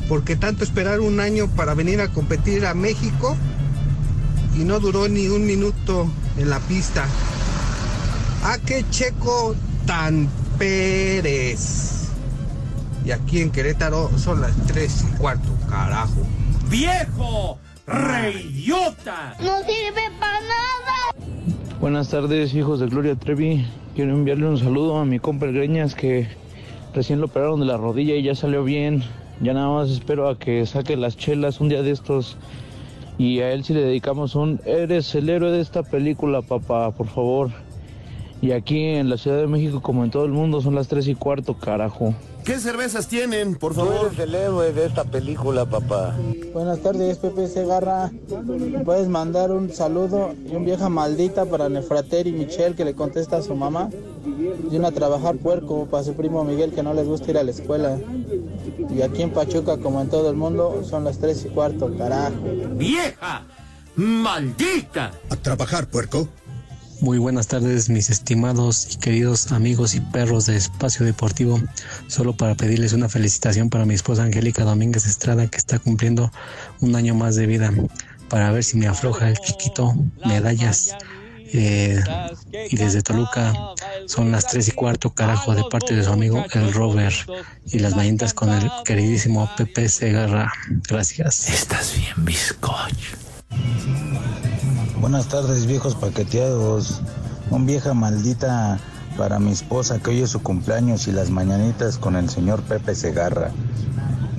[0.09, 3.37] porque tanto esperar un año para venir a competir a México
[4.59, 7.07] y no duró ni un minuto en la pista.
[8.45, 9.55] ¿A qué checo
[9.87, 10.29] tan
[10.59, 12.11] Pérez?
[13.05, 16.27] Y aquí en Querétaro son las tres y cuarto, carajo.
[16.69, 17.59] ¡Viejo!
[17.87, 19.37] ¡Reyota!
[19.39, 21.29] No sirve para nada.
[21.81, 23.65] Buenas tardes, hijos de Gloria Trevi.
[23.95, 26.27] Quiero enviarle un saludo a mi compa el Greñas que
[26.95, 29.05] recién lo operaron de la rodilla y ya salió bien.
[29.41, 32.37] Ya nada más espero a que saque las chelas un día de estos.
[33.19, 37.07] Y a él sí le dedicamos un Eres el héroe de esta película, papá, por
[37.07, 37.53] favor.
[38.43, 41.07] Y aquí en la Ciudad de México, como en todo el mundo, son las tres
[41.07, 42.13] y cuarto, carajo.
[42.45, 44.07] ¿Qué cervezas tienen, por Tú favor?
[44.07, 46.17] eres el héroe de esta película, papá.
[46.53, 48.11] Buenas tardes, Pepe Segarra.
[48.85, 53.37] ¿Puedes mandar un saludo y un vieja maldita para Nefrater y Michelle que le contesta
[53.37, 53.91] a su mamá?
[54.73, 57.53] Y una trabajar puerco para su primo Miguel que no les gusta ir a la
[57.53, 57.97] escuela.
[58.91, 62.35] Y aquí en Pachuca, como en todo el mundo, son las tres y cuarto, carajo.
[62.75, 63.43] ¡Vieja!
[63.95, 65.13] ¡Maldita!
[65.31, 66.27] A trabajar, puerco.
[67.03, 71.61] Muy buenas tardes, mis estimados y queridos amigos y perros de Espacio Deportivo.
[72.07, 76.31] Solo para pedirles una felicitación para mi esposa Angélica Domínguez Estrada, que está cumpliendo
[76.79, 77.73] un año más de vida,
[78.29, 80.97] para ver si me afloja el chiquito medallas.
[81.53, 82.01] Eh,
[82.71, 83.53] y desde Toluca
[84.07, 87.17] son las tres y cuarto, carajo, de parte de su amigo el Robert.
[87.67, 90.53] Y las mañanitas con el queridísimo Pepe Segarra.
[90.89, 91.49] Gracias.
[91.49, 93.17] Estás bien, bizcocho.
[95.03, 97.03] Buenas tardes, viejos paqueteados.
[97.51, 98.79] Un vieja maldita
[99.19, 102.95] para mi esposa que hoy es su cumpleaños y las mañanitas con el señor Pepe
[102.95, 103.51] Segarra.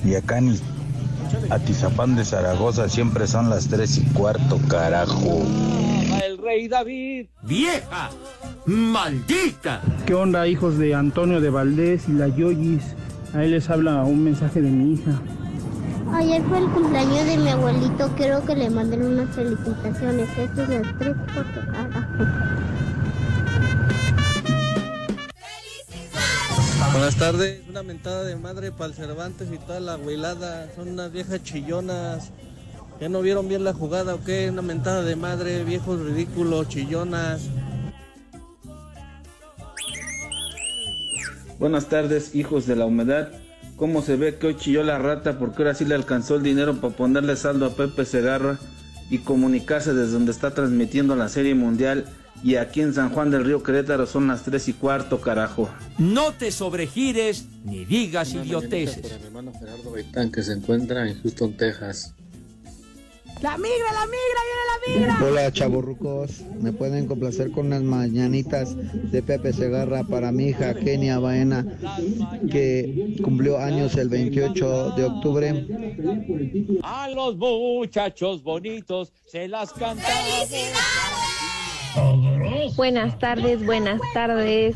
[0.06, 0.58] Y acá ni
[1.50, 5.42] Atizapán de Zaragoza siempre son las tres y cuarto, carajo.
[6.24, 7.26] El rey David.
[7.42, 8.08] ¡Vieja!
[8.64, 9.82] ¡Maldita!
[10.06, 12.84] ¿Qué onda, hijos de Antonio de Valdés y la Yoyis?
[13.34, 15.20] Ahí les habla un mensaje de mi hija.
[16.14, 18.08] Ayer fue el cumpleaños de mi abuelito.
[18.16, 20.28] Quiero que le manden unas felicitaciones.
[20.38, 21.16] Esto es las tres
[21.72, 22.24] carajo.
[26.92, 27.62] Buenas tardes.
[27.68, 30.72] Una mentada de madre para el Cervantes y toda la huilada.
[30.76, 32.30] Son unas viejas chillonas.
[33.00, 34.48] ¿Ya no vieron bien la jugada o qué?
[34.50, 37.42] Una mentada de madre, viejos ridículos, chillonas.
[41.58, 43.32] Buenas tardes, hijos de la humedad.
[43.76, 45.38] ¿Cómo se ve que hoy chilló la rata?
[45.38, 48.58] Porque ahora sí le alcanzó el dinero para ponerle saldo a Pepe Segarra
[49.10, 52.04] y comunicarse desde donde está transmitiendo la Serie Mundial.
[52.42, 55.68] Y aquí en San Juan del Río Querétaro son las tres y cuarto, carajo.
[55.98, 59.02] No te sobregires ni digas idioteces.
[59.02, 62.14] Para mi hermano Gerardo que se encuentra en Houston, Texas.
[63.44, 65.26] La migra, la migra, viene la migra.
[65.26, 66.40] Hola, chavorrucos.
[66.62, 68.74] ¿Me pueden complacer con unas mañanitas
[69.12, 71.66] de Pepe Segarra para mi hija Kenia Baena,
[72.50, 75.66] que cumplió años el 28 de octubre?
[76.84, 80.48] A los muchachos bonitos se las cantamos.
[82.76, 84.74] Buenas tardes, buenas tardes,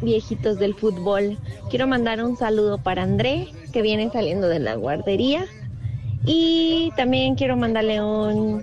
[0.00, 1.38] viejitos del fútbol.
[1.70, 5.46] Quiero mandar un saludo para André, que viene saliendo de la guardería.
[6.24, 8.62] Y también quiero mandarle un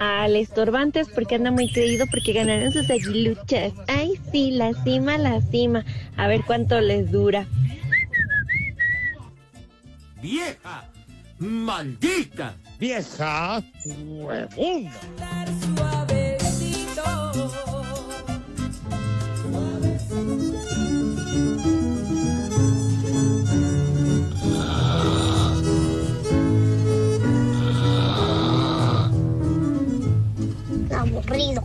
[0.00, 3.72] al Estorbantes porque anda muy creído porque ganaron sus aguiluchas.
[3.86, 5.84] Ay, sí, la cima, la cima.
[6.16, 7.46] A ver cuánto les dura.
[10.22, 10.88] ¡Vieja!
[11.38, 12.54] ¡Maldita!
[12.78, 14.90] Vieja huevona.
[31.20, 31.62] Aburrido.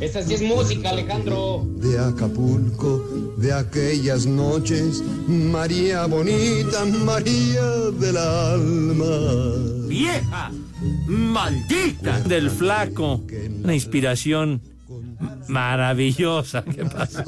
[0.00, 1.66] Esta sí es música, Alejandro.
[1.76, 7.64] De Acapulco, de aquellas noches, María bonita, María
[7.98, 9.88] del alma.
[9.88, 10.52] ¡Vieja!
[11.06, 12.20] ¡Maldita!
[12.20, 13.22] Del flaco.
[13.64, 14.60] Una inspiración
[15.48, 16.62] maravillosa.
[16.62, 17.24] ¿Qué pasó?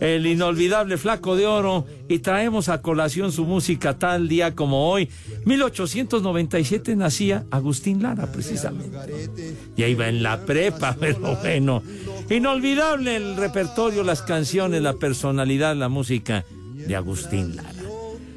[0.00, 1.86] El inolvidable flaco de oro.
[2.08, 5.08] Y traemos a colación su música tal día como hoy.
[5.44, 9.56] 1897 nacía Agustín Lara, precisamente.
[9.76, 11.82] Ya iba en la prepa, pero bueno.
[12.30, 17.72] Inolvidable el repertorio, las canciones, la personalidad, la música de Agustín Lara.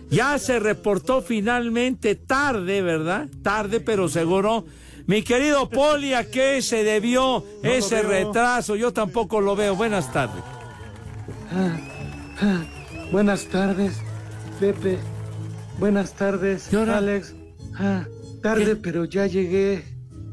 [0.10, 3.30] Ya se reportó finalmente tarde, ¿verdad?
[3.44, 4.66] Tarde, pero seguro.
[5.08, 8.76] Mi querido Poli, ¿a qué se debió ese retraso?
[8.76, 9.76] Yo tampoco lo veo.
[9.76, 10.44] Buenas tardes.
[11.54, 11.78] Ah,
[12.42, 12.64] ah,
[13.12, 13.98] buenas tardes,
[14.60, 14.98] Pepe.
[15.80, 17.36] Buenas tardes, Alex.
[17.76, 18.06] Ah,
[18.42, 19.84] tarde, pero ya llegué.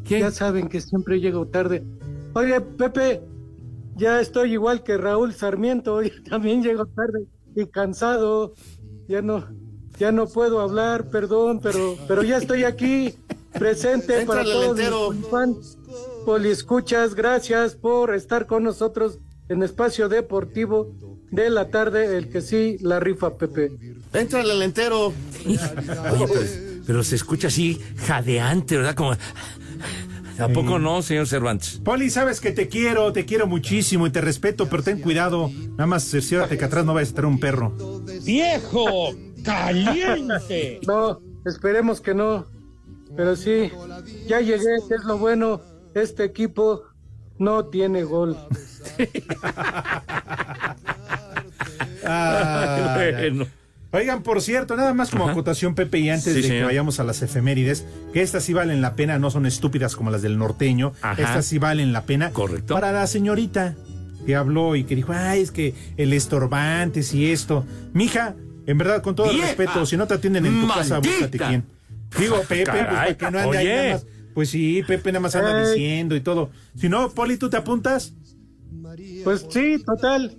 [0.05, 1.85] Ya saben que siempre llego tarde.
[2.35, 3.21] Oye, Pepe,
[3.97, 6.05] ya estoy igual que Raúl Sarmiento.
[6.05, 7.27] y también llego tarde
[7.57, 8.55] y cansado.
[9.09, 9.45] ya no,
[9.99, 13.15] ya no puedo hablar, perdón, pero, pero ya estoy aquí,
[13.53, 14.77] presente para todos
[15.17, 15.79] mis fans.
[16.25, 20.95] Poliescuchas, gracias por estar con nosotros en Espacio Deportivo
[21.31, 23.71] de la tarde, el que sí la rifa Pepe.
[24.13, 25.13] Éntrale al entero.
[25.47, 26.43] Oye, pero,
[26.87, 28.95] pero se escucha así jadeante, ¿verdad?
[28.95, 29.13] Como...
[30.39, 31.81] ¿A poco no, señor Cervantes?
[31.83, 35.51] Poli, sabes que te quiero, te quiero muchísimo y te respeto, pero ten cuidado.
[35.71, 37.75] Nada más cerciórate que atrás no vayas a estar un perro.
[38.25, 39.11] ¡Viejo!
[39.43, 40.79] ¡Caliente!
[40.87, 42.47] No, esperemos que no.
[43.17, 43.73] Pero sí,
[44.29, 45.61] ya llegué, que es lo bueno.
[45.95, 46.85] Este equipo
[47.39, 48.37] no tiene gol.
[52.05, 53.47] Ah, Bueno.
[53.91, 55.33] Oigan, por cierto, nada más como Ajá.
[55.33, 58.83] acotación, Pepe, y antes Sí, de que vayamos a las efemérides, que estas sí valen
[58.83, 61.23] la pena, no son estúpidas como las del norteño, Ajá.
[61.23, 62.31] estas sí valen la pena.
[62.31, 62.75] Correcto.
[62.75, 63.77] Para la señorita
[64.27, 67.65] que habló y que dijo, ay, es que el estorbantes y esto.
[67.95, 68.35] Mija,
[68.67, 71.65] en verdad, con todo el respeto, si no te atienden en tu casa, búscate quién.
[72.19, 74.07] Digo, Pepe, pues, para que no ande ahí nada más.
[74.39, 75.67] Pues sí, Pepe nada más anda Ay.
[75.67, 76.51] diciendo y todo.
[76.77, 78.15] Si no, Poli, ¿tú te apuntas?
[79.25, 80.37] Pues sí, total.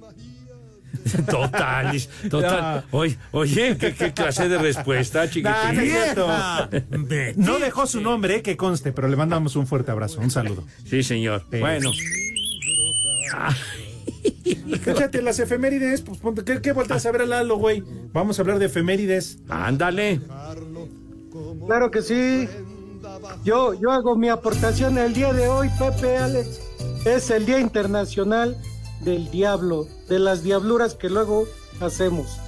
[1.30, 2.86] Total, total.
[2.92, 5.92] Oye, oye, ¿qué, qué clase de respuesta, chiquitín?
[7.36, 10.64] No dejó su nombre, que conste, pero le mandamos un fuerte abrazo, un saludo.
[10.86, 11.44] Sí, señor.
[11.52, 11.92] Bueno.
[14.86, 17.84] Cállate las efemérides, pues ponte, ¿qué, qué volteas a ver a Lalo, güey?
[18.14, 19.40] Vamos a hablar de efemérides.
[19.50, 20.22] Ándale.
[21.68, 22.48] Claro que sí.
[23.44, 26.62] Yo, yo hago mi aportación el día de hoy, Pepe Alex.
[27.06, 28.58] Es el Día Internacional
[29.02, 31.46] del Diablo, de las diabluras que luego
[31.80, 32.40] hacemos.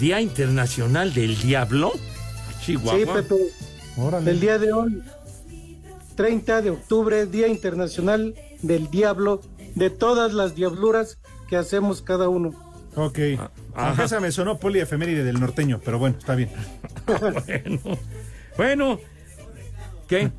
[0.00, 1.92] Día Internacional del Diablo.
[2.62, 2.98] Chihuahua.
[2.98, 3.36] Sí, Pepe.
[3.96, 4.30] Órale.
[4.30, 5.02] El día de hoy,
[6.16, 9.40] 30 de octubre, Día Internacional del Diablo,
[9.74, 12.52] de todas las diabluras que hacemos cada uno.
[12.96, 13.18] Ok.
[13.36, 13.50] ajá.
[13.74, 16.50] Aunque esa me sonó poli efeméride del norteño, pero bueno, está bien.
[17.46, 17.80] Bueno.
[18.56, 19.13] Bueno.
[20.08, 20.30] ¿Qué?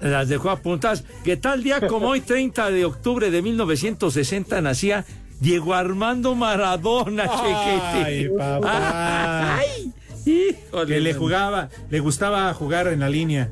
[0.00, 1.04] Las dejó apuntadas.
[1.24, 5.04] Que tal día como hoy, 30 de octubre de 1960, nacía
[5.40, 9.58] Diego Armando Maradona, Ay, papá.
[9.58, 9.92] Ay,
[10.24, 10.94] híjole.
[10.94, 13.50] Que le jugaba, le gustaba jugar en la línea.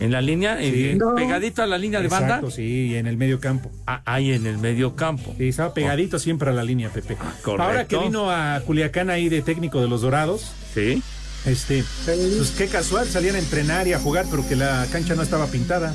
[0.00, 1.14] En la línea, eh, No.
[1.14, 2.42] pegadito a la línea de banda.
[2.50, 3.70] Sí, en el medio campo.
[3.86, 5.32] Ah, ahí en el medio campo.
[5.38, 7.16] Sí, estaba pegadito siempre a la línea, Pepe.
[7.20, 7.62] Ah, correcto.
[7.62, 11.00] Ahora que vino a Culiacán ahí de técnico de los Dorados, Sí.
[11.44, 15.22] Este, pues qué casual, salían a entrenar y a jugar, pero que la cancha no
[15.22, 15.94] estaba pintada.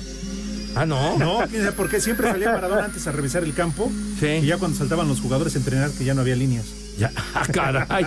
[0.76, 1.18] Ah, no.
[1.18, 3.92] No, quién sabe por qué siempre salía Maradona antes a revisar el campo.
[4.20, 4.28] Sí.
[4.28, 6.66] Y ya cuando saltaban los jugadores a entrenar, que ya no había líneas.
[7.00, 7.12] Ya.
[7.34, 8.06] Ah, caray.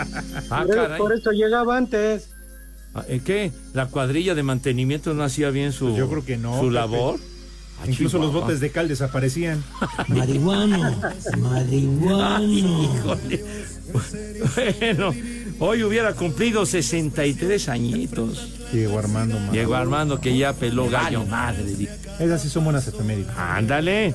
[0.51, 0.99] Ah, Por- caray.
[0.99, 2.29] Por eso llegaba antes.
[2.95, 3.53] Ah, ¿eh, ¿Qué?
[3.73, 7.19] ¿La cuadrilla de mantenimiento no hacía bien su, Pues yo creo que no, su labor?
[7.81, 9.65] Ah, Incluso los botes de cal desaparecían.
[10.09, 11.01] Marihuano,
[11.39, 12.83] marihuano.
[12.85, 13.45] Híjole.
[13.91, 15.13] Bueno,
[15.61, 18.49] hoy hubiera cumplido 63 añitos.
[18.73, 19.35] Diego Armando.
[19.35, 19.53] Maradona.
[19.59, 21.25] Llegó Armando que ya peló gallo.
[21.27, 21.65] Madre.
[21.65, 23.31] di- Esas sí son buenas efemérides.
[23.37, 24.15] Ándale.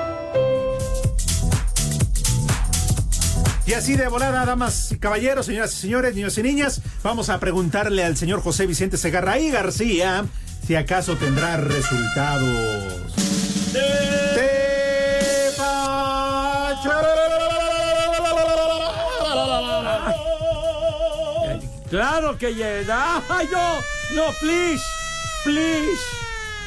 [3.65, 7.39] Y así de volada, damas y caballeros, señoras y señores, niños y niñas, vamos a
[7.39, 10.25] preguntarle al señor José Vicente Segarra y García
[10.65, 13.15] si acaso tendrá resultados.
[13.73, 14.71] De
[21.91, 23.21] Claro que llega.
[23.27, 23.75] ¡Ay, no!
[24.15, 24.81] No, please.
[25.43, 26.20] Please.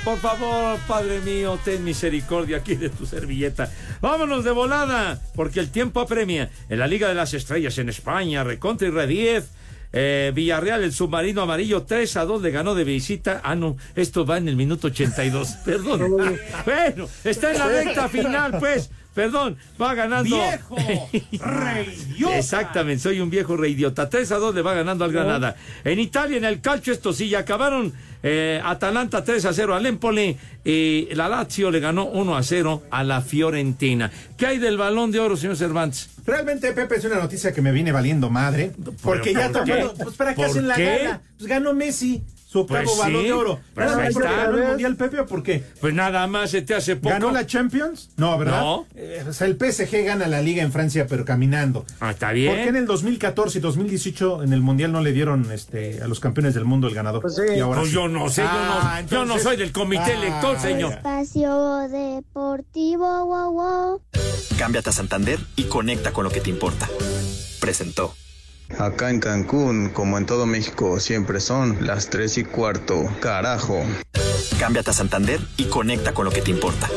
[0.04, 3.70] Por favor, Padre mío, ten misericordia aquí de tu servilleta.
[4.02, 6.50] Vámonos de volada, porque el tiempo apremia.
[6.68, 9.48] En la Liga de las Estrellas en España, Recontra y Rediez.
[9.94, 13.40] Eh, Villarreal, el submarino amarillo, 3 a 2 le ganó de visita.
[13.42, 15.48] Ah, no, esto va en el minuto 82.
[15.64, 16.00] Perdón.
[16.66, 18.90] bueno, está en la recta final, pues.
[19.14, 20.36] Perdón, va ganando.
[20.36, 20.76] ¡Viejo
[21.38, 22.38] reidiota!
[22.38, 24.08] Exactamente, soy un viejo reidiota.
[24.10, 25.56] 3 a 2 le va ganando al Granada.
[25.84, 27.92] En Italia, en el calcio, esto sí, ya acabaron.
[28.22, 30.36] eh, Atalanta 3 a 0 al Empoli.
[30.64, 34.10] Y la Lazio le ganó 1 a 0 a la Fiorentina.
[34.36, 36.08] ¿Qué hay del balón de oro, señor Cervantes?
[36.26, 38.72] Realmente, Pepe, es una noticia que me viene valiendo madre.
[39.02, 39.72] Porque ya ¿por qué?
[39.72, 39.94] tomando.
[40.02, 40.84] Pues para qué ¿Por hacen la qué?
[41.02, 41.20] gala.
[41.36, 42.24] Pues ganó Messi.
[42.54, 43.60] Su octavo Pues balón sí, de oro.
[43.74, 44.44] pues ¿Nada ahí más porque está.
[44.44, 45.64] ganó el Mundial Pepe o por qué?
[45.80, 47.08] Pues nada más se te hace poco.
[47.08, 48.10] ¿Ganó la Champions?
[48.16, 48.60] No, ¿verdad?
[48.60, 48.86] No.
[48.94, 51.84] Eh, o sea, el PSG gana la liga en Francia, pero caminando.
[51.98, 52.54] Ah, está bien.
[52.54, 56.06] ¿Por qué en el 2014 y 2018 en el Mundial no le dieron este, a
[56.06, 57.22] los campeones del mundo el ganador?
[57.22, 57.96] Pues Y ahora Pues sí.
[57.96, 60.92] yo no sé, yo, Ah, no, yo no entonces- soy del comité Ah, elector, señor.
[60.92, 64.00] Espacio Deportivo, wow, wow.
[64.58, 66.88] Cámbiate a Santander y conecta con lo que te importa.
[67.60, 68.14] Presentó.
[68.78, 73.04] Acá en Cancún, como en todo México, siempre son las 3 y cuarto.
[73.20, 73.84] Carajo.
[74.58, 76.88] Cámbiate a Santander y conecta con lo que te importa.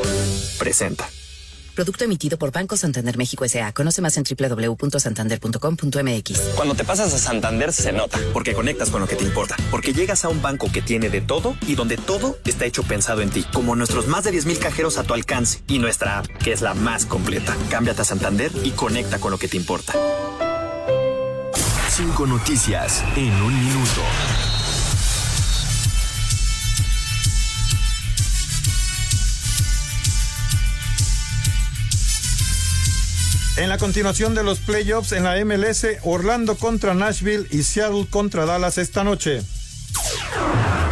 [0.57, 1.07] Presenta.
[1.77, 3.71] Producto emitido por Banco Santander México S.A.
[3.71, 6.39] Conoce más en www.santander.com.mx.
[6.55, 9.93] Cuando te pasas a Santander se nota, porque conectas con lo que te importa, porque
[9.93, 13.29] llegas a un banco que tiene de todo y donde todo está hecho pensado en
[13.29, 16.61] ti, como nuestros más de 10.000 cajeros a tu alcance y nuestra app, que es
[16.61, 17.55] la más completa.
[17.69, 19.93] Cámbiate a Santander y conecta con lo que te importa.
[21.97, 24.01] Cinco noticias en un minuto.
[33.57, 38.45] En la continuación de los playoffs en la MLS, Orlando contra Nashville y Seattle contra
[38.45, 39.41] Dallas esta noche.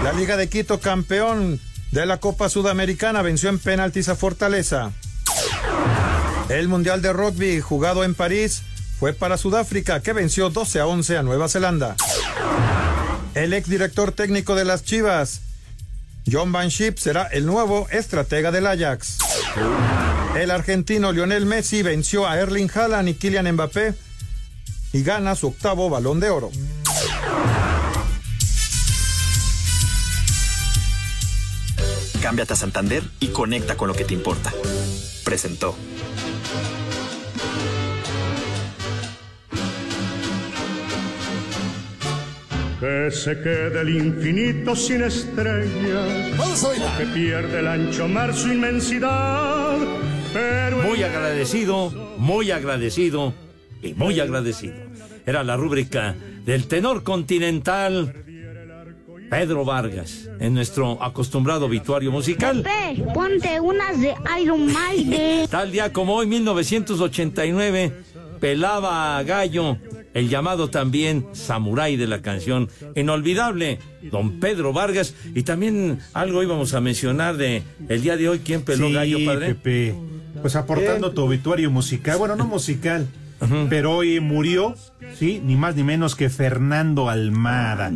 [0.03, 4.91] La Liga de Quito, campeón de la Copa Sudamericana, venció en penaltis a Fortaleza.
[6.49, 8.64] El Mundial de Rugby, jugado en París,
[9.00, 11.96] fue para Sudáfrica, que venció 12 a 11 a Nueva Zelanda.
[13.34, 15.41] El exdirector técnico de las Chivas,
[16.32, 19.18] John Van Schip, será el nuevo estratega del Ajax.
[20.36, 23.93] El argentino Lionel Messi venció a Erling Haaland y Kylian Mbappé
[24.93, 26.52] y gana su octavo balón de oro.
[32.22, 34.52] Cámbiate a Santander y conecta con lo que te importa.
[35.24, 35.76] Presentó.
[42.86, 46.64] Que se quede el infinito sin estrellas.
[47.00, 49.76] Que pierde el ancho mar su inmensidad.
[50.32, 53.34] Pero Muy agradecido, muy agradecido
[53.82, 54.76] y muy agradecido.
[55.26, 56.16] Era la rúbrica
[56.46, 58.14] del tenor continental
[59.32, 62.62] Pedro Vargas en nuestro acostumbrado obituario musical.
[62.62, 65.48] Pepe, ponte unas de Iron Maiden.
[65.48, 67.94] Tal día como hoy, 1989,
[68.40, 69.80] pelaba a gallo
[70.16, 73.80] el llamado también samurái de la canción inolvidable,
[74.11, 75.13] don Pedro Vargas.
[75.36, 79.18] Y también algo íbamos a mencionar de el día de hoy, ¿quién peló Sí, gallo,
[79.26, 79.53] padre?
[79.53, 79.95] Pepe.
[80.41, 83.07] Pues aportando tu obituario musical, bueno, no musical,
[83.70, 84.76] pero hoy murió,
[85.20, 87.91] sí, ni más ni menos que Fernando Almada.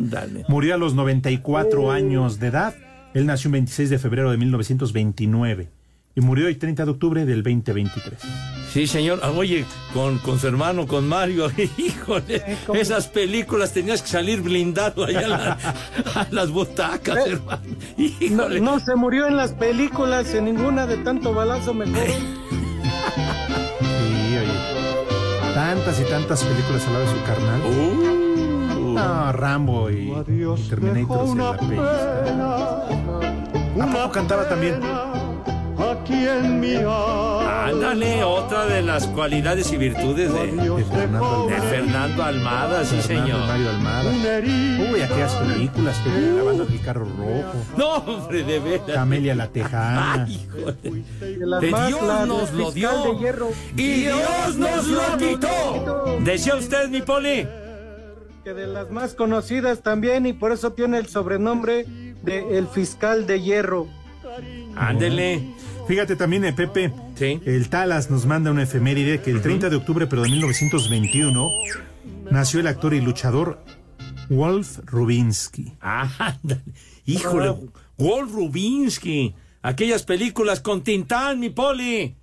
[0.49, 2.75] Murió a los 94 años de edad.
[3.13, 5.78] Él nació el 26 de febrero de 1929
[6.19, 8.19] y murió el 30 de octubre del 2023.
[8.71, 9.19] Sí, señor.
[9.23, 15.05] Ah, Oye, con, con su hermano, con Mario, híjole, esas películas tenías que salir blindado
[15.05, 15.57] allá a, la-
[16.15, 17.61] a las butacas, Eh, hermano.
[17.97, 18.61] No, Híjole.
[18.61, 21.95] no se murió en las películas, en ninguna de tanto balazo mejor.
[23.79, 25.53] Sí, oye.
[25.55, 27.61] Tantas y tantas películas al lado de su carnal.
[27.65, 28.93] Uh.
[28.93, 32.83] No, Rambo y, y Terminator la pellizca.
[33.81, 34.79] ¿A poco cantaba también?
[35.81, 37.65] Aquí en mi alma.
[37.67, 41.69] Ándale, otra de las cualidades y virtudes de, De Fernando de Almada.
[41.69, 43.47] Fernando Almada, sí, Fernando señor.
[43.47, 44.11] Mario Almada.
[44.91, 47.53] Uy, aquellas películas, Pepe, lavando el carro rojo.
[47.77, 48.81] No, hombre, de veras.
[48.93, 50.25] Camelia la Tejana.
[50.25, 50.47] Ay.
[50.81, 53.13] De Dios la nos lo fiscal dio.
[53.13, 53.49] de hierro.
[53.75, 56.17] Y Dios nos lo quitó.
[56.21, 57.47] Decía usted, mi poli.
[58.43, 61.85] Que de las más conocidas también, y por eso tiene el sobrenombre
[62.23, 63.87] de El Fiscal de Hierro.
[64.75, 65.53] Ándele.
[65.89, 70.05] Fíjate también, eh, Pepe, el Talas nos manda una efeméride que el 30 de octubre
[70.05, 71.49] pero de 1921
[72.29, 73.57] nació el actor y luchador
[74.29, 75.73] Wolf Rubinsky.
[75.81, 76.61] Ah, ándale.
[77.07, 77.55] Híjole,
[77.97, 79.33] Walt Rubinsky.
[79.63, 82.15] Aquellas películas con Tintán, mi poli.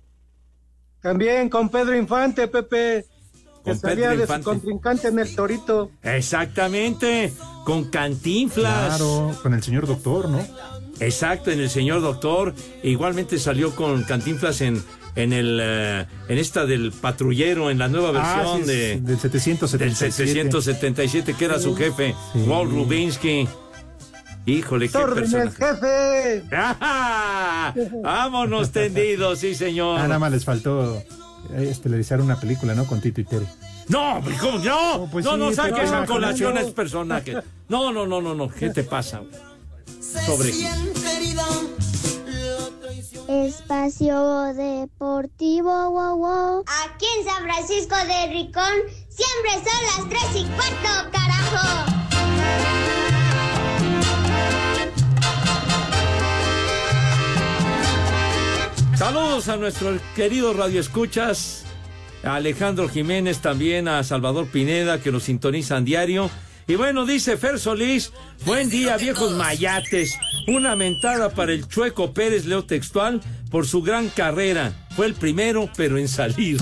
[1.01, 3.05] También con Pedro Infante, Pepe.
[3.67, 4.43] Que Con salía Pedro de Infante.
[4.43, 5.91] su contrincante en el Torito.
[6.03, 7.33] Exactamente,
[7.65, 8.95] con Cantinflas.
[8.97, 10.39] Claro, con el señor doctor, ¿no?
[10.99, 12.53] Exacto, en el señor doctor.
[12.83, 14.81] Igualmente salió con Cantinflas en,
[15.15, 19.19] en el eh, en esta del patrullero, en la nueva Ah, versión sí, de, del
[19.19, 19.83] 777.
[19.85, 19.95] del
[20.53, 22.39] 777, que era su jefe, Sí.
[22.47, 23.47] Walt Rubinsky.
[24.45, 25.81] Híjole, qué ¡Órdenes, personaje.
[25.81, 26.43] jefe!
[26.53, 27.73] ¡Ah!
[28.01, 29.99] Vámonos tendidos, sí, señor.
[29.99, 31.03] Ah, nada más les faltó
[31.57, 32.85] estelarizar una película, ¿no?
[32.85, 33.45] Con Tito y Tere.
[33.87, 34.59] No, ¿cómo?
[34.59, 37.35] No, pues no, sí, no saques a colación a ese personaje.
[37.69, 38.49] No, no, no, no, no.
[38.49, 39.21] ¿Qué te pasa?
[40.25, 40.51] Sobre.
[43.27, 46.63] Espacio Deportivo, wow, wow.
[46.85, 48.73] Aquí en San Francisco de Ricón,
[49.09, 51.97] siempre son las tres y cuarto, carajo.
[58.97, 61.65] Saludos a nuestro querido Radio Escuchas,
[62.23, 66.31] a Alejandro Jiménez, también a Salvador Pineda, que nos sintonizan diario.
[66.65, 68.11] Y bueno, dice Fer Solís,
[68.43, 70.17] buen día, viejos mayates.
[70.47, 73.21] Una mentada para el Chueco Pérez, leo textual,
[73.51, 74.73] por su gran carrera.
[74.95, 76.57] Fue el primero, pero en salir.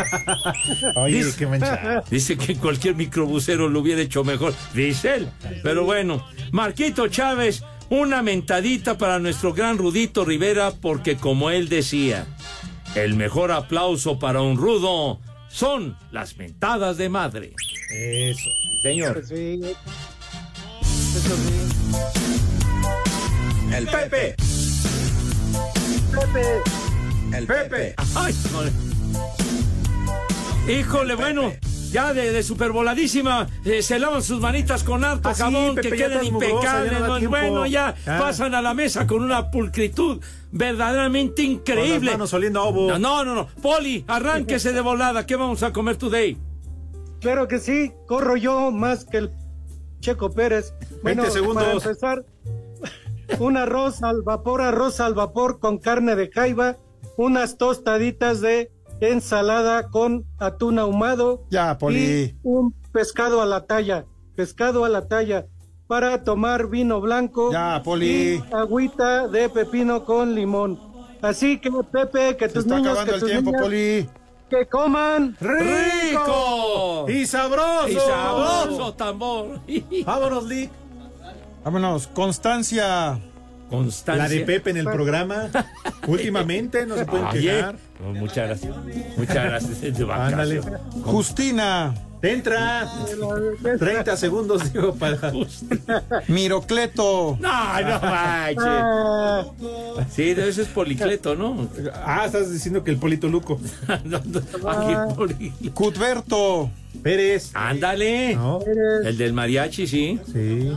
[0.94, 2.04] Oye, dice, qué manchada.
[2.08, 5.28] dice que cualquier microbusero lo hubiera hecho mejor, dice él.
[5.64, 12.26] Pero bueno, Marquito Chávez, una mentadita para nuestro gran Rudito Rivera, porque como él decía,
[12.94, 17.54] el mejor aplauso para un rudo son las mentadas de madre.
[17.90, 18.50] Eso.
[18.82, 19.22] Señor.
[19.26, 19.60] Sí.
[20.82, 21.58] Eso sí.
[23.74, 24.34] El Pepe.
[26.12, 26.62] Pepe.
[27.36, 27.94] El Pepe.
[28.14, 28.34] Ay.
[30.68, 31.52] Híjole, bueno,
[31.90, 35.90] ya de, de supervoladísima, eh, se lavan sus manitas con harto Ah, sí, jabón, Pepe,
[35.90, 37.28] que queden mugrosa, impecables.
[37.28, 38.18] bueno, ya Ah.
[38.20, 40.20] pasan a la mesa con una pulcritud
[40.52, 41.96] verdaderamente increíble.
[41.98, 42.88] Con las manos oliendo a ovo.
[42.88, 43.48] No, no, no, no.
[43.62, 45.26] Poli, arránquese de volada.
[45.26, 46.36] ¿Qué vamos a comer today?
[47.20, 49.30] Claro que sí, corro yo más que el
[50.00, 50.72] Checo Pérez.
[51.02, 51.64] 20 segundos.
[51.64, 52.24] Para empezar,
[53.38, 56.76] un arroz al vapor, arroz al vapor con carne de jaiba,
[57.16, 58.70] unas tostaditas de
[59.00, 61.44] ensalada con atún ahumado.
[61.50, 61.98] Ya, Poli.
[61.98, 64.04] Y un pescado a la talla,
[64.36, 65.46] pescado a la talla.
[65.86, 67.50] Para tomar vino blanco.
[67.50, 68.34] Ya, Poli.
[68.34, 70.78] Y agüita de pepino con limón.
[71.22, 74.08] Así que, Pepe, que Se tus está niños, acabando que el tus tiempo, niñas, Poli.
[74.50, 77.06] que coman ¡Rico!
[77.08, 77.88] Y sabroso.
[77.88, 79.60] ¡Y sabroso, tambor!
[80.04, 80.70] Vámonos, Lick.
[81.64, 83.18] Vámonos, Constancia.
[83.68, 84.22] Constancia.
[84.24, 85.48] La de Pepe en el programa.
[86.06, 87.76] Últimamente no se pueden quejar.
[88.00, 88.74] no, muchas gracias.
[89.16, 89.80] Muchas gracias.
[89.80, 90.60] De Ándale.
[90.60, 91.02] vacación.
[91.04, 91.94] Justina.
[92.20, 92.90] Te entra
[93.78, 95.32] 30 segundos, digo, para.
[96.26, 97.36] Mirocleto.
[97.40, 98.64] No, no manches.
[98.66, 99.44] Ah,
[100.10, 101.68] Sí, ese es policleto, ¿no?
[101.94, 103.60] Ah, estás diciendo que el Polito Luco.
[104.04, 106.70] No, no, aquí poli- Cutberto.
[107.02, 107.50] Pérez.
[107.54, 108.34] Ándale.
[108.34, 108.58] No.
[109.04, 110.18] El del mariachi, sí.
[110.32, 110.72] Sí.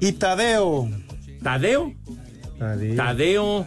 [0.00, 0.88] Y Tadeo.
[1.42, 1.94] Tadeo.
[2.58, 2.96] Tadeo.
[2.96, 3.66] Tadeo.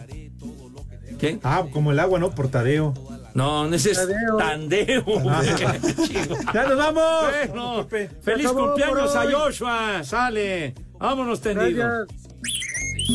[1.18, 1.38] ¿Qué?
[1.42, 2.30] Ah, como el agua, ¿no?
[2.30, 2.94] Por Tadeo.
[3.34, 4.36] No, ese es Tadeo.
[4.36, 5.04] Tandeo.
[6.06, 6.36] Chico.
[6.54, 7.24] ¡Ya nos vamos!
[7.48, 7.88] Bueno,
[8.22, 9.30] feliz cumpleaños a.
[9.30, 10.04] Joshua.
[10.04, 10.74] Sale.
[10.98, 12.08] Vámonos tendidos.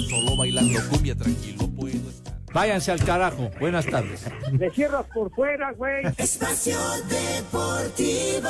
[0.09, 2.33] Solo bailando cumbia tranquilo puedo estar.
[2.53, 3.51] Váyanse al carajo.
[3.59, 4.25] Buenas tardes.
[4.51, 6.05] Le cierras por fuera, güey.
[6.17, 6.77] Espacio
[7.07, 8.49] Deportivo.